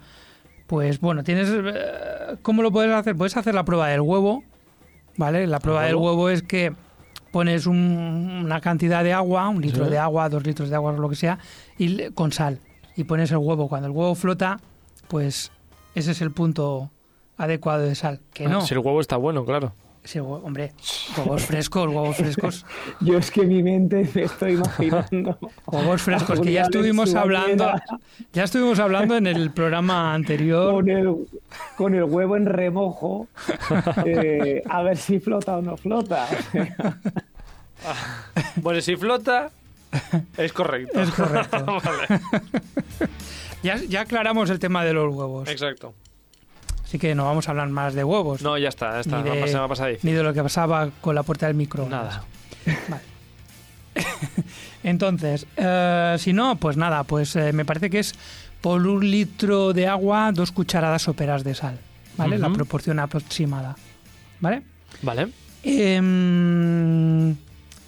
[0.66, 1.48] pues bueno, tienes...
[1.50, 3.16] eh, ¿Cómo lo puedes hacer?
[3.16, 4.44] Puedes hacer la prueba del huevo,
[5.16, 5.46] ¿vale?
[5.46, 6.72] La prueba del huevo es que
[7.32, 9.90] pones un- una cantidad de agua, un litro Sí.
[9.90, 11.38] de agua, dos litros de agua, lo que sea,
[11.78, 12.60] y con sal.
[13.00, 13.66] Y pones el huevo.
[13.66, 14.60] Cuando el huevo flota,
[15.08, 15.50] pues
[15.94, 16.90] ese es el punto
[17.38, 18.20] adecuado de sal.
[18.34, 19.72] Que no, Si el huevo está bueno, claro.
[20.04, 20.74] huevo- hombre,
[21.16, 22.66] huevos frescos, huevos frescos,
[23.00, 25.38] Yo es que mi mente me estoy imaginando.
[25.66, 27.72] huevos frescos, que ya estuvimos hablando,
[28.34, 30.70] ya estuvimos hablando en el programa anterior.
[30.74, 31.16] Con el,
[31.78, 33.28] con el huevo en remojo,
[34.04, 36.28] eh, a ver si flota o no flota.
[38.56, 39.50] Bueno, si flota,
[40.36, 41.00] es correcto.
[41.00, 41.64] Es correcto.
[41.66, 42.20] Vale,
[43.62, 45.48] Ya, ya aclaramos el tema de los huevos.
[45.48, 45.94] exacto.
[46.84, 48.42] Así que no vamos a hablar más de huevos.
[48.42, 49.22] No, ya está, ya está.
[49.22, 49.98] Ni de-.
[50.02, 51.88] Ni de lo que pasaba con la puerta del micro.
[51.88, 52.24] Nada.
[54.82, 58.14] Entonces, eh, si no, pues nada, pues eh, me parece que es
[58.60, 61.78] por un litro de agua, dos cucharadas soperas de sal.
[62.16, 62.38] ¿Vale?
[62.38, 63.76] La proporción aproximada.
[64.40, 64.62] ¿Vale?
[65.02, 65.28] Vale.
[65.62, 67.36] Em,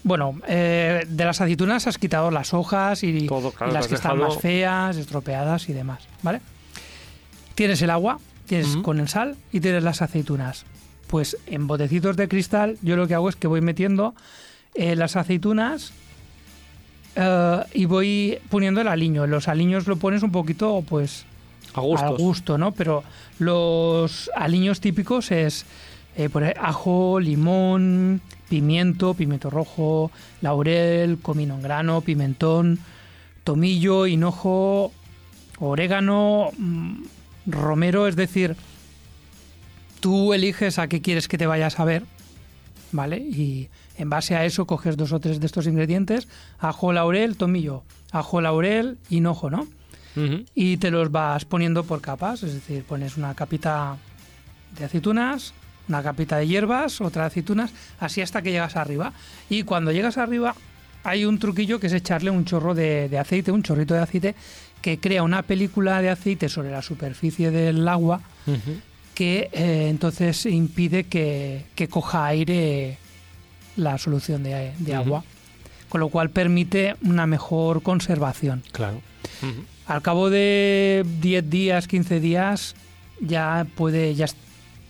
[0.03, 3.95] bueno, eh, de las aceitunas has quitado las hojas y, Todo, claro, y las que
[3.95, 6.41] están dejado- más feas, estropeadas y demás, ¿vale?
[7.55, 10.65] Tienes el agua, tienes con el sal y tienes las aceitunas.
[11.07, 14.15] Pues en botecitos de cristal yo lo que hago es que voy metiendo
[14.73, 15.93] eh, las aceitunas
[17.15, 19.27] eh, y voy poniendo el aliño.
[19.27, 21.25] Los aliños lo pones un poquito, pues,
[21.75, 22.71] A al gusto, ¿no?
[22.71, 23.03] Pero
[23.39, 25.65] los aliños típicos es
[26.15, 32.79] eh, por ajo, limón, pimiento, pimiento rojo, laurel, comino en grano, pimentón,
[33.43, 34.91] tomillo, hinojo,
[35.59, 37.03] orégano, mm,
[37.47, 38.55] romero, es decir,
[39.99, 42.03] tú eliges a qué quieres que te vayas a ver,
[42.91, 43.17] ¿vale?
[43.17, 46.27] Y en base a eso coges dos o tres de estos ingredientes,
[46.59, 49.67] ajo, laurel, tomillo, ajo, laurel, hinojo, ¿no?
[50.53, 53.97] Y te los vas poniendo por capas, es decir, pones una capita
[54.77, 55.55] de aceitunas,
[55.89, 59.13] una capita de hierbas, otra de aceitunas, así hasta que llegas arriba.
[59.49, 60.55] Y cuando llegas arriba
[61.03, 64.35] hay un truquillo que es echarle un chorro de, de aceite, un chorrito de aceite,
[64.81, 68.21] que crea una película de aceite sobre la superficie del agua
[69.13, 72.97] que eh, entonces impide que, que coja aire
[73.75, 75.23] la solución de, agua,
[75.89, 78.63] con lo cual permite una mejor conservación.
[78.71, 79.01] Claro.
[79.87, 82.75] Al cabo de 10 días, 15 días,
[83.19, 84.27] ya puede, ya,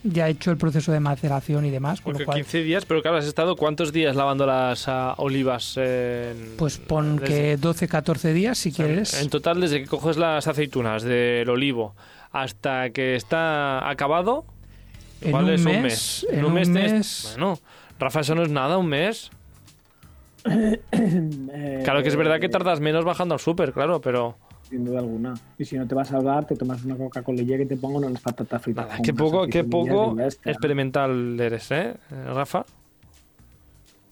[0.04, 2.86] ya ha hecho el proceso de maceración y demás, con Porque lo cual, 15 días,
[2.86, 5.78] pero claro, has estado cuántos días lavando las ah, olivas?
[5.78, 9.22] en- pues pon desde- que 12, 14 días si o sea, quieres.
[9.22, 11.96] En total, desde que coges las aceitunas del olivo
[12.32, 14.46] hasta que está acabado,
[15.22, 16.28] En un es mes, un mes.
[16.32, 17.60] en un un mes, Bueno,
[18.00, 19.30] Rafa, eso no es nada, un mes.
[20.46, 20.80] Eh,
[21.86, 24.38] Claro que es verdad que tardas menos bajando al súper, claro, pero...
[24.70, 25.34] Sin duda alguna.
[25.58, 28.22] Y si no te vas a hablar, te tomas una Coca-Cola que te pongo unas
[28.22, 28.88] patatas fritas.
[28.88, 32.66] Nada, qué poco, qué poco experimental eres, ¿eh, Rafa?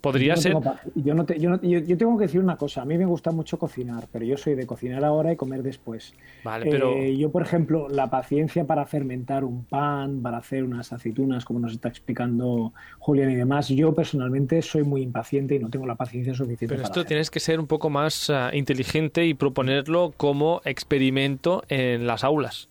[0.01, 0.73] Podría Yo no ser...
[0.95, 2.81] Yo, no te- yo, no- yo- yo tengo que decir una cosa.
[2.81, 6.13] A mí me gusta mucho cocinar, pero yo soy de cocinar ahora y comer después.
[6.43, 6.91] Vale, pero...
[6.93, 11.59] Eh, yo, por ejemplo, la paciencia para fermentar un pan, para hacer unas aceitunas, como
[11.59, 15.95] nos está explicando Julián y demás, yo personalmente soy muy impaciente y no tengo la
[15.95, 20.13] paciencia suficiente Pero para esto tienes que ser un poco más ah, inteligente y proponerlo
[20.17, 22.70] como experimento en las aulas.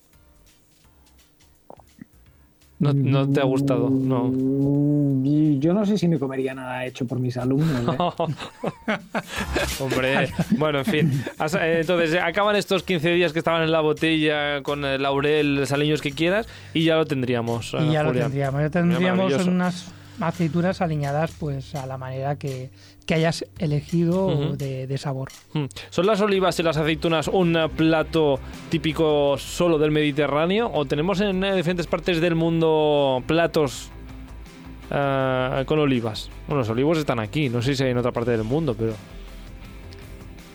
[2.81, 4.31] No, no te ha gustado, no.
[5.59, 7.95] Yo no sé si me comería nada hecho por mis alumnos.
[7.95, 8.97] ¿eh?
[9.79, 11.23] Hombre, bueno, en fin.
[11.59, 15.57] Eh, Entonces, eh, acaban estos 15 días que estaban en la botella con el laurel,
[15.57, 17.75] los aliños que quieras, y ya lo tendríamos.
[17.79, 18.61] y ya lo tendríamos.
[18.61, 22.69] Ya tendríamos unas aceitunas aliñadas pues a la manera que,
[23.05, 25.29] que hayas elegido de, de sabor.
[25.53, 25.65] Mm.
[25.89, 30.71] ¿Son las olivas y las aceitunas un plato típico solo del Mediterráneo?
[30.73, 33.91] ¿O tenemos en eh, diferentes partes del mundo platos
[34.93, 36.29] eh, con olivas.
[36.47, 38.93] Bueno, los olivos están aquí, no sé si hay en otra parte del mundo, pero...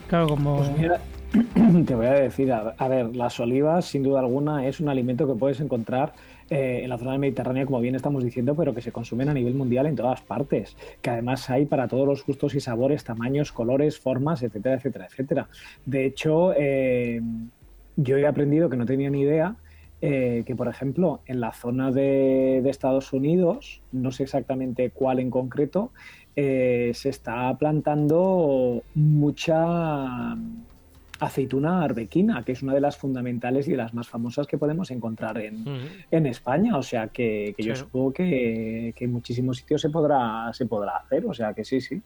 [0.08, 0.58] Claro, como...
[0.58, 1.00] Pues mira,
[1.86, 5.34] te voy a decir, a ver, las olivas sin duda alguna es un alimento que
[5.34, 6.12] puedes encontrar
[6.48, 9.34] eh, en la zona del Mediterráneo, como bien estamos diciendo, pero que se consumen a
[9.34, 13.50] nivel mundial en todas partes, que además hay para todos los gustos y sabores, tamaños,
[13.50, 15.48] colores, formas, etcétera, etcétera, etcétera.
[15.84, 17.20] De hecho, eh,
[17.96, 19.56] yo he aprendido que no tenía ni idea
[20.00, 25.18] eh, que, por ejemplo, en la zona de, de Estados Unidos, no sé exactamente cuál
[25.18, 25.90] en concreto,
[26.36, 30.36] se está plantando mucha
[31.20, 34.90] aceituna arbequina, que es una de las fundamentales y de las más famosas que podemos
[34.90, 35.64] encontrar en,
[36.10, 36.76] en España.
[36.76, 37.80] O sea que, que yo Sí.
[37.80, 41.24] supongo que, que en muchísimos sitios se podrá, se podrá hacer.
[41.26, 42.00] O sea que sí, sí.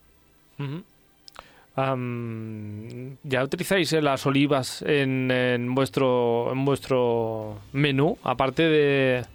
[3.23, 8.17] ¿Ya utilizáis eh, las olivas en, en vuestro en vuestro menú?
[8.23, 9.25] Aparte de,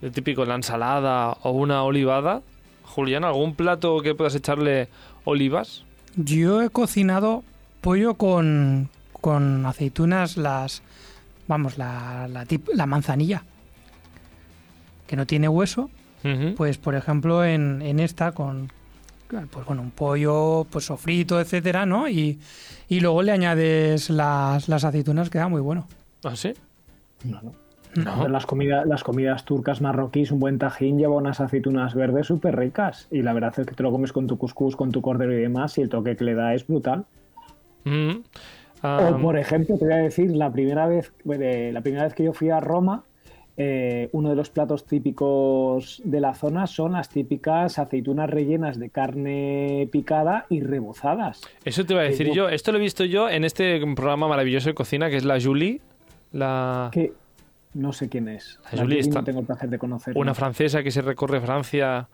[0.00, 2.42] del típico la ensalada o una olivada.
[2.84, 4.88] Julián, ¿algún plato que puedas echarle
[5.24, 5.84] olivas?
[6.16, 7.44] Yo he cocinado
[7.82, 8.88] pollo con,
[9.26, 10.82] con aceitunas, las.
[11.48, 13.42] Vamos, la, la, tip- la manzanilla.
[15.08, 15.90] Que no tiene hueso.
[16.56, 18.70] Pues, por ejemplo, en, en esta, con.
[19.50, 22.08] Pues bueno, un pollo, pues sofrito, etcétera, ¿no?
[22.08, 22.38] Y,
[22.88, 25.88] y luego le añades las, las aceitunas, queda muy bueno.
[26.22, 26.54] ¿Ah, sí?
[27.24, 27.40] No,
[27.96, 28.28] no.
[28.28, 33.08] Las, comidas, las comidas turcas marroquíes, un buen tajín lleva unas aceitunas verdes súper ricas.
[33.10, 35.40] Y la verdad es que te lo comes con tu cuscús, con tu cordero y
[35.40, 37.04] demás, y el toque que le da es brutal.
[38.82, 42.24] O por ejemplo, te voy a decir, la primera vez, eh, la primera vez que
[42.24, 43.04] yo fui a Roma,
[43.58, 48.90] eh, uno de los platos típicos de la zona son las típicas aceitunas rellenas de
[48.90, 51.40] carne picada y rebozadas.
[51.64, 52.48] eso te iba a decir yo- yo.
[52.50, 55.80] Esto lo he visto yo en este programa maravilloso de cocina que es la Julie.
[56.32, 57.12] La, Que
[57.74, 58.58] no sé quién es.
[58.64, 60.18] La La Julie Julie está- no tengo el placer de conocer.
[60.18, 62.08] una francesa que se recorre Francia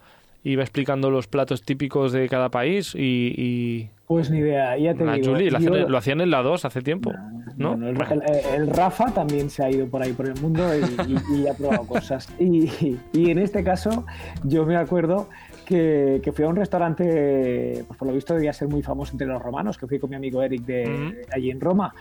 [0.45, 3.35] y va explicando los platos típicos de cada país y...
[3.37, 3.91] y...
[4.13, 5.33] Pues ni idea, ya te digo.
[5.33, 7.13] Lo yo- hacían, lo hacían en la 2 hace tiempo,
[7.57, 7.73] ¿no?
[7.75, 8.23] El, Bueno.
[8.27, 11.49] el- el Rafa también se ha ido por ahí por el mundo y, y- y
[11.49, 12.29] ha probado cosas.
[12.39, 14.05] Y, y en este caso,
[14.45, 15.29] yo me acuerdo
[15.65, 19.27] que, que fui a un restaurante, pues por lo visto debía ser muy famoso entre
[19.27, 21.33] los romanos, que fui con mi amigo Eric de, Ujú.
[21.35, 21.95] allí en Roma.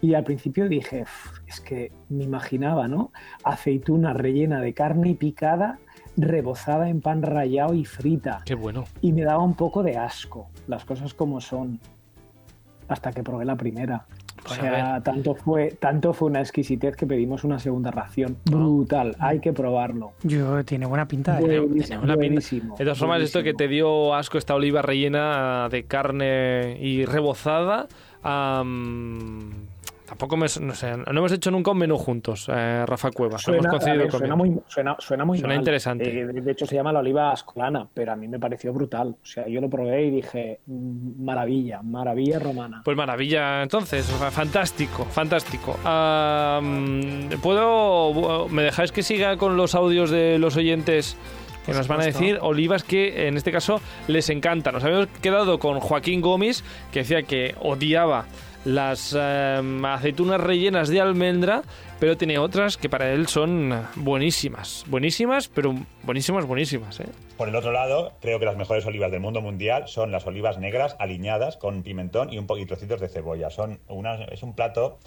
[0.00, 3.12] Y al principio dije, "Uf, es que me imaginaba, ¿no?
[3.44, 5.78] Aceituna rellena de carne picada,
[6.16, 8.84] rebozada en pan rallado y frita Qué bueno.
[9.00, 11.80] y me daba un poco de asco, las cosas como son,
[12.88, 14.06] hasta que probé la primera.
[14.44, 18.36] O a sea, tanto fue, tanto fue una exquisitez que pedimos una segunda ración.
[18.44, 20.12] Brutal, hay que probarlo.
[20.24, 21.38] Yo, tiene buena pinta.
[21.38, 21.60] ¿eh?
[21.60, 22.16] Buenísimo, Tiene una pinta.
[22.16, 27.04] buenísimo, De todas formas, esto que te dio asco esta oliva rellena de carne y
[27.04, 27.86] rebozada,
[30.12, 33.40] tampoco me, no sé, no hemos hecho nunca un menú juntos, eh, Rafa Cuevas.
[33.40, 33.82] Suena, hemos
[34.20, 35.60] ver, muy, suena, suena muy Suena mal.
[35.62, 36.20] interesante.
[36.20, 39.16] Eh, de hecho, se llama la oliva ascolana, pero a mí me pareció brutal.
[39.22, 42.82] O sea, yo lo probé y dije, "Mm, maravilla, maravilla romana.
[42.84, 45.78] Pues maravilla, entonces, fa- fantástico, fantástico.
[47.42, 51.16] ¿Puedo, me dejáis que siga con los audios de los oyentes
[51.64, 54.74] que nos van a decir olivas que en este caso les encantan?
[54.74, 58.26] Nos habíamos quedado con Joaquín Gómez, que decía que odiaba
[58.64, 61.62] las em, aceitunas rellenas de almendra,
[61.98, 67.00] pero tenía otras que para él son buenísimas, buenísimas, pero buenísimas, buenísimas.
[67.00, 67.06] ¿eh?
[67.36, 70.58] Por el otro lado, creo que las mejores olivas del mundo mundial son las olivas
[70.58, 73.50] negras aliñadas con pimentón y un poquito trocitos de cebolla.
[73.50, 74.98] Son unas, es un plato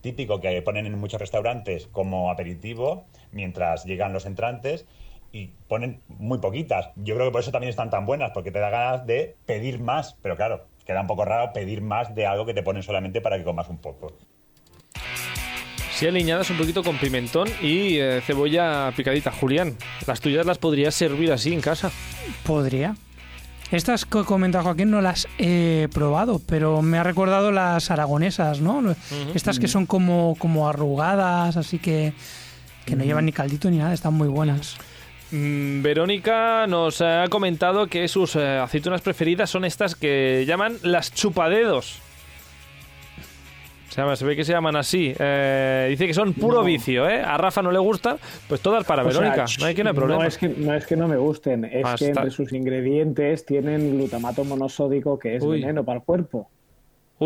[0.00, 4.86] típico que ponen en muchos restaurantes como aperitivo mientras llegan los entrantes
[5.32, 6.90] y ponen muy poquitas.
[6.94, 9.80] Yo creo que por eso también están tan buenas, porque te da ganas de pedir
[9.80, 10.16] más.
[10.22, 13.38] Pero claro, queda un poco raro pedir más de algo que te ponen solamente para
[13.38, 14.12] que comas un poco.
[15.94, 19.30] Sí, aliñadas un poquito con pimentón y eh, cebolla picadita.
[19.30, 21.92] Julián, las tuyas las podrías servir así en casa.
[22.44, 22.96] Podría.
[23.70, 28.94] Estas que comenta Joaquín no las he probado, pero me ha recordado las aragonesas, ¿no?
[29.34, 32.12] Estas que son como, como arrugadas, así que,
[32.84, 34.76] que no llevan ni caldito ni nada, están muy buenas.
[35.82, 42.00] Verónica nos ha comentado que sus eh, aceitunas preferidas son estas que llaman las chupadedos.
[43.88, 45.14] Se, llama- se ve que se llaman así.
[45.18, 46.64] Eh, dice que son puro No.
[46.64, 47.20] vicio, ¿eh?
[47.20, 48.16] A Rafa no le gustan,
[48.48, 49.44] pues todas para O sea, Verónica.
[49.60, 50.22] no hay que no hay problema.
[50.22, 52.20] No es que, no es que no me gusten, es Ah, que está.
[52.20, 55.60] entre sus ingredientes tienen glutamato monosódico, que es Uy.
[55.60, 56.48] veneno para el cuerpo.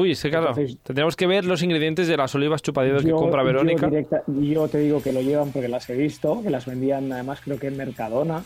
[0.00, 0.48] Uy, sí, claro.
[0.50, 3.86] Entonces- Tendríamos que ver los ingredientes de las olivas chupadedos que Yo- compra yo Verónica.
[3.88, 7.40] directa- Yo, te digo que lo llevan porque las he visto, que las vendían además
[7.42, 8.44] creo que en Mercadona.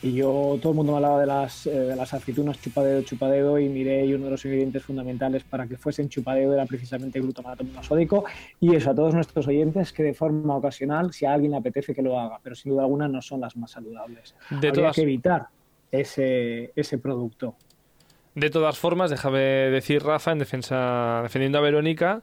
[0.00, 3.58] Y yo, todo el mundo me hablaba de las, eh, de las aceitunas chupadedo, chupadedo,
[3.58, 7.64] y miré y uno de los ingredientes fundamentales para que fuesen chupadedo era precisamente glutamato
[7.64, 8.24] monosódico.
[8.60, 11.94] Y eso a todos nuestros oyentes, que de forma ocasional, si a alguien le apetece
[11.96, 14.36] que lo haga, pero sin duda alguna no son las más saludables.
[14.50, 15.46] De Habría todas, que evitar.
[15.90, 17.56] ese, ese producto.
[18.38, 22.22] De todas formas, déjame decir, Rafa, en defensa, defendiendo a Verónica,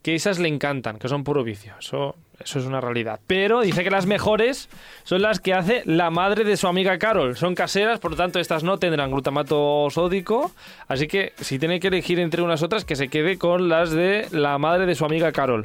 [0.00, 1.74] que esas le encantan, que son puro vicio.
[1.80, 3.18] Eso, eso es una realidad.
[3.26, 4.68] Pero dice que las mejores
[5.02, 7.36] son las que hace la madre de su amiga Carol.
[7.36, 10.52] Son caseras, por lo tanto, estas no tendrán glutamato sódico.
[10.86, 14.28] Así que si tiene que elegir entre unas otras, que se quede con las de
[14.30, 15.64] la madre de su amiga Carol.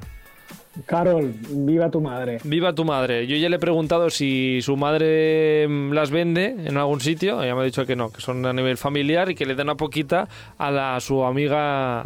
[0.86, 2.40] Carol, viva tu madre.
[2.44, 3.26] Viva tu madre.
[3.28, 7.42] Yo ya le he preguntado si su madre mm, las vende en algún sitio.
[7.42, 9.66] Ella me ha dicho que no, que son a nivel familiar y que le den
[9.66, 12.06] una poquita a, la, su amiga,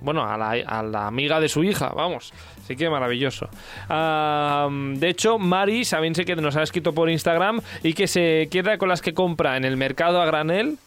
[0.00, 2.32] bueno, a la, amiga de su hija, vamos.
[2.62, 3.48] Así que maravilloso.
[3.88, 8.88] De hecho, Mari sé que nos ha escrito por Instagram y que se queda con
[8.88, 10.78] las que compra en el mercado a granel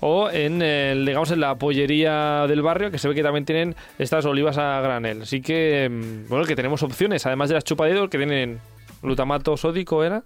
[0.00, 3.74] o en, el, digamos, en la pollería del barrio, que se ve que también tienen
[3.98, 5.22] estas olivas a granel.
[5.22, 8.60] Así que, mm, bueno, que tenemos opciones, además de las chupadedos que tienen
[9.02, 10.22] glutamato sódico, ¿era?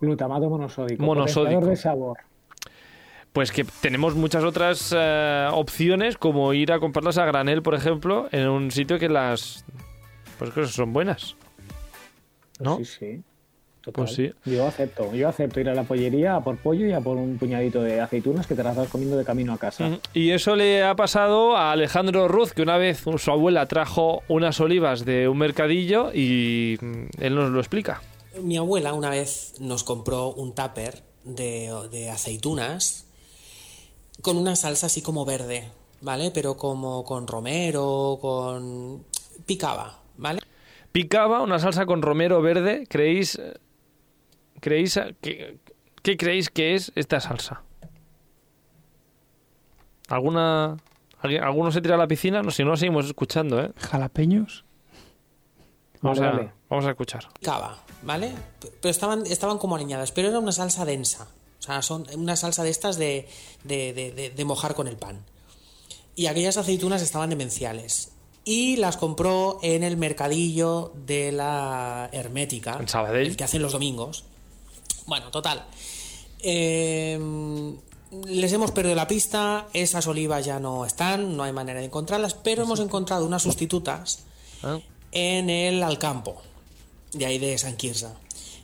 [0.00, 1.02] Glutamato monosódico.
[1.02, 1.66] Monosódico.
[1.66, 2.18] de sabor.
[3.32, 8.28] Pues que tenemos muchas otras eh, opciones, como ir a comprarlas a granel, por ejemplo,
[8.32, 9.64] en un sitio que las...
[10.38, 11.36] Pues que son buenas.
[12.58, 12.78] ¿No?
[12.78, 13.22] Sí, sí.
[13.86, 14.04] Total.
[14.04, 14.32] Pues sí.
[14.44, 15.14] Yo acepto.
[15.14, 18.00] Yo acepto ir a la pollería a por pollo y a por un puñadito de
[18.00, 20.00] aceitunas que te las vas comiendo de camino a casa.
[20.12, 24.58] Y eso le ha pasado a Alejandro Ruz, que una vez su abuela trajo unas
[24.60, 28.02] olivas de un mercadillo y mm, él nos lo explica.
[28.42, 33.06] Mi abuela una vez nos compró un tupper de, de aceitunas
[34.20, 35.70] con una salsa así como verde,
[36.00, 36.32] ¿vale?
[36.34, 39.04] Pero como con romero, con...
[39.46, 40.40] picaba, ¿vale?
[40.90, 42.86] Picaba una salsa con romero verde.
[42.88, 43.38] ¿Creéis,
[44.66, 45.58] creéis que,
[46.02, 47.62] qué creéis que es esta salsa?
[50.08, 50.76] ¿Alguna,
[51.42, 52.42] ¿Alguno se tira a la piscina?
[52.42, 53.70] No, si no, seguimos escuchando, ¿eh?
[53.76, 54.64] Jalapeños.
[56.00, 56.52] Vamos, Vale, a, vale.
[56.68, 57.26] vamos a escuchar.
[57.40, 58.32] Picaba, ¿vale?
[58.60, 61.26] Pero estaban, estaban como aliñadas, pero era una salsa densa.
[61.58, 63.28] O sea, son una salsa de estas de,
[63.64, 65.24] de, de- de- de mojar con el pan.
[66.14, 68.12] Y aquellas aceitunas estaban demenciales.
[68.44, 72.76] Y las compró en el mercadillo de la Hermética.
[72.78, 73.26] En Sabadell.
[73.26, 74.24] El que hacen los domingos.
[75.06, 75.64] Bueno, total.
[76.40, 77.18] Eh,
[78.26, 82.34] les hemos perdido la pista, esas olivas ya no están, no hay manera de encontrarlas,
[82.34, 84.20] pero hemos encontrado unas sustitutas
[84.62, 84.78] Ah.
[85.12, 86.42] en el Alcampo,
[87.12, 88.12] de ahí de San Quirza.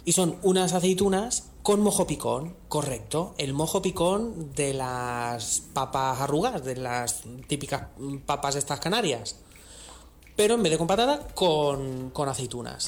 [0.04, 3.34] Y son unas aceitunas con mojo picón, correcto.
[3.38, 7.82] El mojo picón de las papas arrugas, de las típicas
[8.26, 9.36] papas estas canarias.
[10.34, 12.86] Pero en vez de con patata, con, con aceitunas.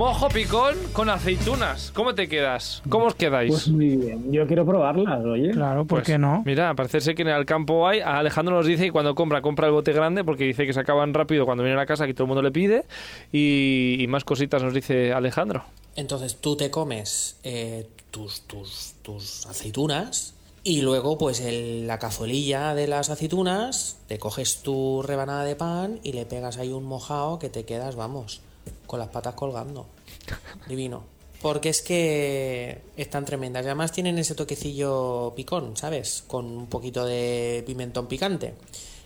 [0.00, 1.92] Mojo picón con aceitunas.
[1.94, 2.82] ¿Cómo te quedas?
[2.88, 3.50] ¿Cómo os quedáis?
[3.50, 4.32] Pues muy bien.
[4.32, 5.50] Yo quiero probarlas, oye.
[5.50, 6.42] Claro, ¿por Pues, qué no?
[6.46, 8.00] Mira, parece ser que en el campo hay.
[8.00, 11.12] Alejandro nos dice que cuando compra, compra el bote grande porque dice que se acaban
[11.12, 12.86] rápido cuando viene a la casa que todo el mundo le pide.
[13.30, 15.64] Y, y más cositas nos dice Alejandro.
[15.96, 20.32] Entonces tú te comes eh, tus, tus, tus aceitunas
[20.64, 26.00] y luego pues el- la cazuelilla de las aceitunas, te coges tu rebanada de pan
[26.02, 28.40] y le pegas ahí un mojado que te quedas, vamos,
[28.86, 29.86] con las patas colgando.
[30.68, 31.04] Divino.
[31.42, 33.64] Porque es que están tremendas.
[33.64, 36.22] Y además tienen ese toquecillo picón, ¿sabes?
[36.26, 38.54] Con un poquito de pimentón picante.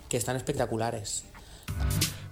[0.09, 1.25] Que están espectaculares.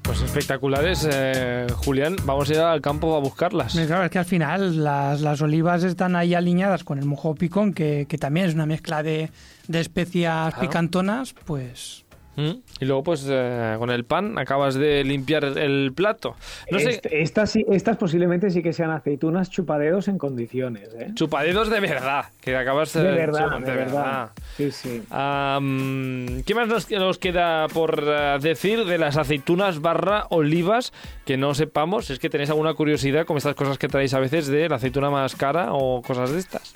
[0.02, 2.16] Pues espectaculares, eh, Julián.
[2.24, 3.74] Vamos a ir al campo a buscarlas.
[3.74, 7.72] Claro, es que al final las, las olivas están ahí alineadas con el mojo picón,
[7.72, 9.30] que, que también es una mezcla de,
[9.68, 10.60] de especias Claro.
[10.68, 12.04] picantonas, pues
[12.34, 12.50] ¿Mm?
[12.80, 16.34] Y luego, pues eh, con el pan acabas de limpiar el plato.
[16.70, 21.10] No sé, Est- estas, sí- estas posiblemente sí que sean aceitunas chupadedos en condiciones, ¿eh?
[21.14, 22.24] chupadedos de verdad.
[22.40, 24.30] Que acabas De verdad, de verdad.
[24.56, 25.02] Sí, sí.
[25.10, 30.92] Am, ¿Qué más nos, nos queda por eh, decir de las aceitunas barra olivas
[31.26, 32.08] que no sepamos?
[32.10, 35.10] Es que tenéis alguna curiosidad con estas cosas que traéis a veces de la aceituna
[35.10, 36.72] más cara o cosas de estas.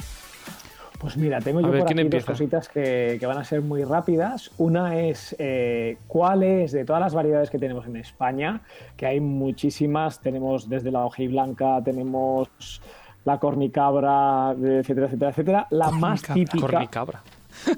[0.98, 3.44] Pues mira, tengo A yo ver, por ¿quién aquí dos cositas que, que van a
[3.44, 4.50] ser muy rápidas.
[4.59, 8.61] Una es eh, cuál es, de todas las variedades que tenemos en España,
[8.96, 12.80] que hay muchísimas, tenemos desde la hojiblanca, tenemos
[13.24, 15.66] la cornicabra, etcétera, etcétera, etcétera.
[15.70, 17.22] La más típica Cornicabra.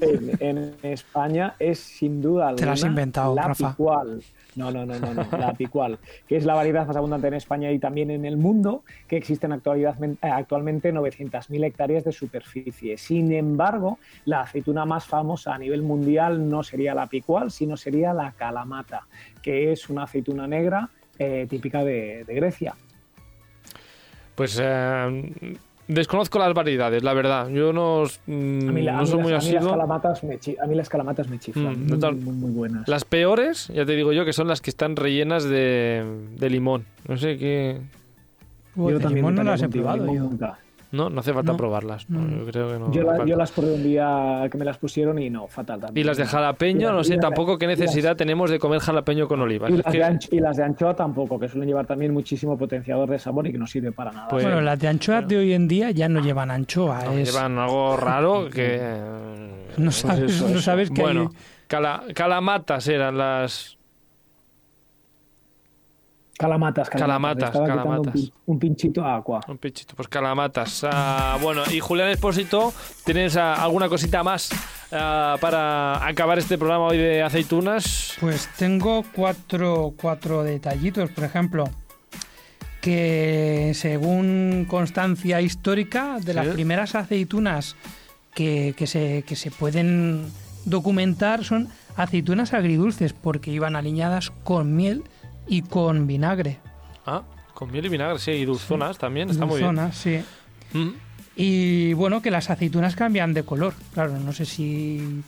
[0.01, 3.71] en, en España es sin duda Te la has inventado, la Rafa.
[3.71, 4.21] picual.
[4.55, 7.71] No, no, no, no, no, la picual, que es la variedad más abundante en España
[7.71, 12.97] y también en el mundo, que existen eh, actualmente 900.000 hectáreas de superficie.
[12.97, 18.13] Sin embargo, la aceituna más famosa a nivel mundial no sería la picual, sino sería
[18.13, 19.07] la calamata,
[19.41, 22.75] que es una aceituna negra eh, típica de, de Grecia.
[24.35, 25.57] Pues eh,
[25.89, 27.49] desconozco las variedades, la verdad.
[27.49, 29.55] Yo no, mm, A mí, la- a no mí soy las- muy a mí las
[29.55, 29.71] asiduo.
[29.71, 32.87] calamatas me chi- a mí las calamatas me chiflan, Mm, muy, muy, muy buenas.
[32.87, 36.05] Las peores, ya te digo yo, que son las que están rellenas de,
[36.37, 36.85] de limón.
[37.07, 37.81] No sé qué.
[38.75, 40.23] Yo también limón no las he probado limón yo.
[40.23, 40.59] nunca.
[40.91, 41.57] No, no hace falta No.
[41.57, 42.09] probarlas.
[42.09, 42.27] No.
[42.39, 42.91] Yo creo que no.
[42.91, 43.25] Yo, la- falta.
[43.27, 46.03] yo las probé un día que me las pusieron y no, fatal también.
[46.03, 49.39] Y las de jalapeño, no sé tampoco qué las- necesidad tenemos de comer jalapeño con
[49.41, 49.69] olivas.
[49.69, 52.11] Y Es las, que- de ancho- y las de anchoa tampoco, que suelen llevar también
[52.13, 54.27] muchísimo potenciador de sabor y que no sirve para nada.
[54.29, 57.03] Pues- Bueno, las de anchoas de hoy en día ya no llevan anchoa.
[57.05, 58.79] no, es- llevan algo raro que...
[59.77, 60.61] no sabes, eso, no eso.
[60.61, 61.37] sabes que Bueno, hay-
[61.67, 63.77] cala- calamatas eran las...
[66.39, 67.67] Calamatas, Calamatas, calamatas.
[67.67, 68.15] Calamatas.
[68.15, 69.41] Un, pin- un pinchito a agua.
[69.49, 70.85] Un pichito, pues calamatas.
[70.89, 72.71] Ah, bueno, y Julián Espósito,
[73.03, 74.49] ¿tienes ah, alguna cosita más
[74.93, 78.15] ah, para acabar este programa hoy de aceitunas?
[78.21, 81.65] Pues tengo cuatro, cuatro detallitos, por ejemplo,
[82.79, 87.75] que según constancia histórica, de las primeras aceitunas
[88.33, 90.31] que, que se, que se pueden
[90.63, 91.67] documentar son
[91.97, 95.03] aceitunas agridulces, porque iban aliñadas con miel
[95.49, 96.59] y con vinagre.
[97.05, 97.23] Ah,
[97.53, 99.75] con miel y vinagre, sí, y dulzonas también, está muy bien.
[99.75, 100.21] Dulzonas, sí.
[100.73, 100.89] Mm.
[101.35, 103.73] Y bueno, que las aceitunas cambian de color.
[103.93, 105.21] Claro, no sé si...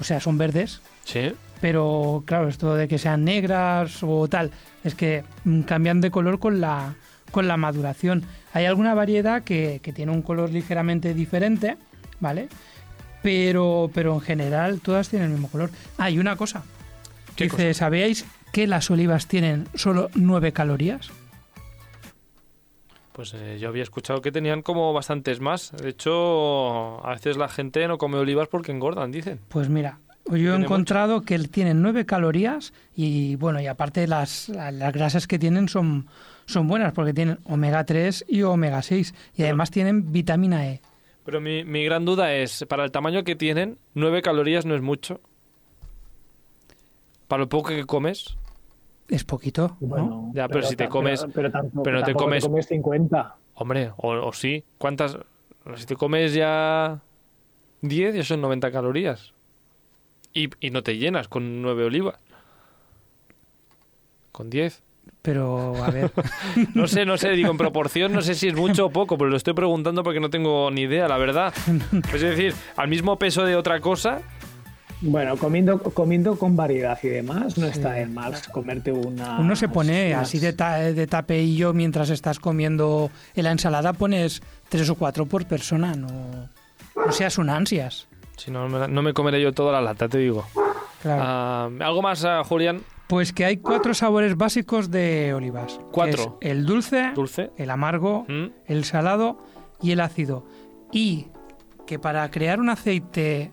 [0.00, 4.50] O sea, son verdes, Sí, pero claro, esto de que sean negras o tal,
[4.84, 6.94] es que mm, cambian de color con la,
[7.32, 8.24] con la maduración.
[8.52, 11.76] Hay alguna variedad que, que tiene un color ligeramente diferente,
[12.20, 12.48] ¿vale?
[13.22, 15.70] Pero, pero en general todas tienen el mismo color.
[15.96, 16.62] Ah, y una cosa.
[17.34, 21.10] ¿Qué Dice, ¿sabíais que las olivas tienen solo 9 calorías?
[23.18, 25.72] pues eh, yo había escuchado que tenían como bastantes más.
[25.72, 29.40] De hecho, a veces la gente no come olivas porque engordan, dicen.
[29.48, 29.98] Pues mira,
[30.30, 35.36] yo he encontrado que tienen 9 calorías y bueno, y aparte las, las grasas que
[35.36, 36.06] tienen son,
[36.46, 40.80] son buenas porque tienen omega 3 y omega 6 y además tienen vitamina E.
[41.24, 44.80] Pero mi, mi gran duda es, para el tamaño que tienen, 9 calorías no es
[44.80, 45.20] mucho.
[47.28, 48.36] Para lo poco que comes.
[49.08, 49.86] Es poquito, ¿no?
[49.86, 53.36] Bueno, Ya, pero si te comes- Pero, pero tampoco- pero no te tampoco comes- 50.
[53.54, 54.64] Hombre, o, o sí.
[54.78, 55.16] ¿Cuántas?
[55.76, 57.00] Si te comes ya
[57.82, 59.32] 10, ya son 90 calorías.
[60.34, 62.16] Y, y no te llenas con 9 olivas.
[64.32, 64.82] Con 10.
[65.22, 66.10] Pero a ver,
[66.74, 69.30] No sé, no sé, digo, en proporción no sé si es mucho o poco, pero
[69.30, 71.52] lo estoy preguntando porque no tengo ni idea, la verdad.
[72.14, 74.20] Es decir, al mismo peso de otra cosa,
[75.00, 79.38] Bueno, comiendo, comiendo con variedad y demás, no está en mal comerte una.
[79.38, 83.92] uno se pone unas- así de, ta- de tapeillo mientras estás comiendo en la ensalada,
[83.92, 86.08] pones tres o cuatro por persona, no,
[86.96, 88.08] no seas un ansias.
[88.36, 90.44] si no, no me comeré yo toda la lata, te digo.
[91.02, 91.22] Claro.
[91.24, 92.80] Ah, ¿Algo más, ah, Julián?
[93.06, 95.78] Pues que hay cuatro sabores básicos de olivas.
[95.92, 96.38] Cuatro.
[96.40, 97.50] es el dulce, ¿Dulce?
[97.56, 98.46] el amargo, ¿Mm?
[98.66, 99.38] el salado
[99.80, 100.44] y el ácido.
[100.92, 101.28] Y
[101.86, 103.52] que para crear un aceite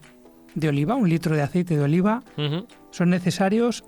[0.56, 2.24] de oliva, un litro de aceite de oliva,
[2.92, 3.84] son necesarios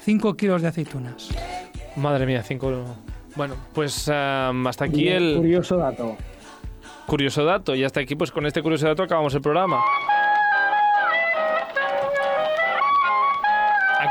[0.00, 1.30] 5 kilos de aceitunas.
[1.96, 2.72] Madre mía, cinco.
[3.36, 6.16] Bueno, pues ah, hasta aquí el Curioso dato.
[7.06, 7.74] curioso dato.
[7.74, 9.80] Y hasta aquí, pues con este curioso dato acabamos el programa.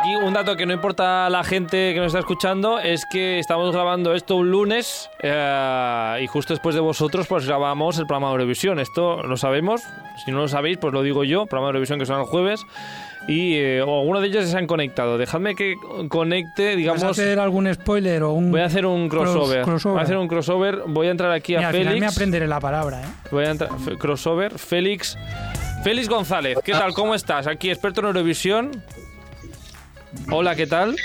[0.03, 3.39] Aquí un dato que no importa a la gente que nos está escuchando es que
[3.39, 8.27] estamos grabando esto un lunes eh, y justo después de vosotros pues grabamos el programa
[8.27, 8.79] de Eurovisión.
[8.79, 9.81] Esto lo sabemos,
[10.25, 12.65] si no lo sabéis pues lo digo yo, programa de Eurovisión que son el jueves
[13.29, 15.17] y eh, alguno de ellos se han conectado.
[15.17, 15.75] Dejadme que
[16.09, 17.03] conecte, ¿Vas digamos...
[17.03, 18.51] a hacer algún spoiler o un...?
[18.51, 19.61] Voy a hacer un crossover.
[19.63, 19.93] Cross- crossover.
[19.93, 20.81] Voy a hacer un crossover.
[20.85, 22.11] Voy a entrar aquí a final me Félix.
[22.11, 23.05] aprenderé la palabra, ¿eh?
[23.31, 24.59] Voy a entrar crossover.
[24.59, 25.17] Félix.
[25.85, 26.93] Félix González, ¿qué tal?
[26.93, 27.47] ¿Cómo estás?
[27.47, 28.83] Aquí, experto en Eurovisión.
[30.29, 30.95] Hola, ¿qué tal?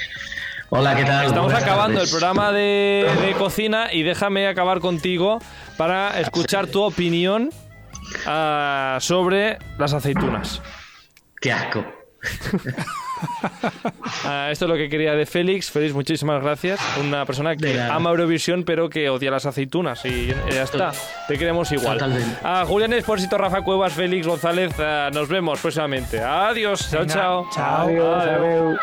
[0.71, 1.27] Hola, ¿qué tal?
[1.27, 5.39] Estamos Buenas acabando el programa de, de cocina y déjame acabar contigo
[5.77, 7.51] para escuchar tu opinión
[8.27, 10.61] ah, sobre las aceitunas.
[11.41, 11.85] Qué asco.
[14.25, 15.73] Ah, esto es lo que quería de Félix.
[15.73, 16.79] Félix, muchísimas gracias.
[17.01, 20.05] Una persona que ama Eurovisión, pero que odia las aceitunas.
[20.05, 20.93] Y ya está.
[21.27, 21.95] Te queremos igual.
[21.99, 22.37] Totalmente.
[22.45, 24.73] A Julián Espósito, Rafa Cuevas, Félix González.
[24.79, 26.21] ah, nos vemos próximamente.
[26.21, 26.89] Adiós.
[26.91, 27.49] Chao, Venga, chao.
[27.53, 27.87] chao.
[27.89, 28.79] Adiós.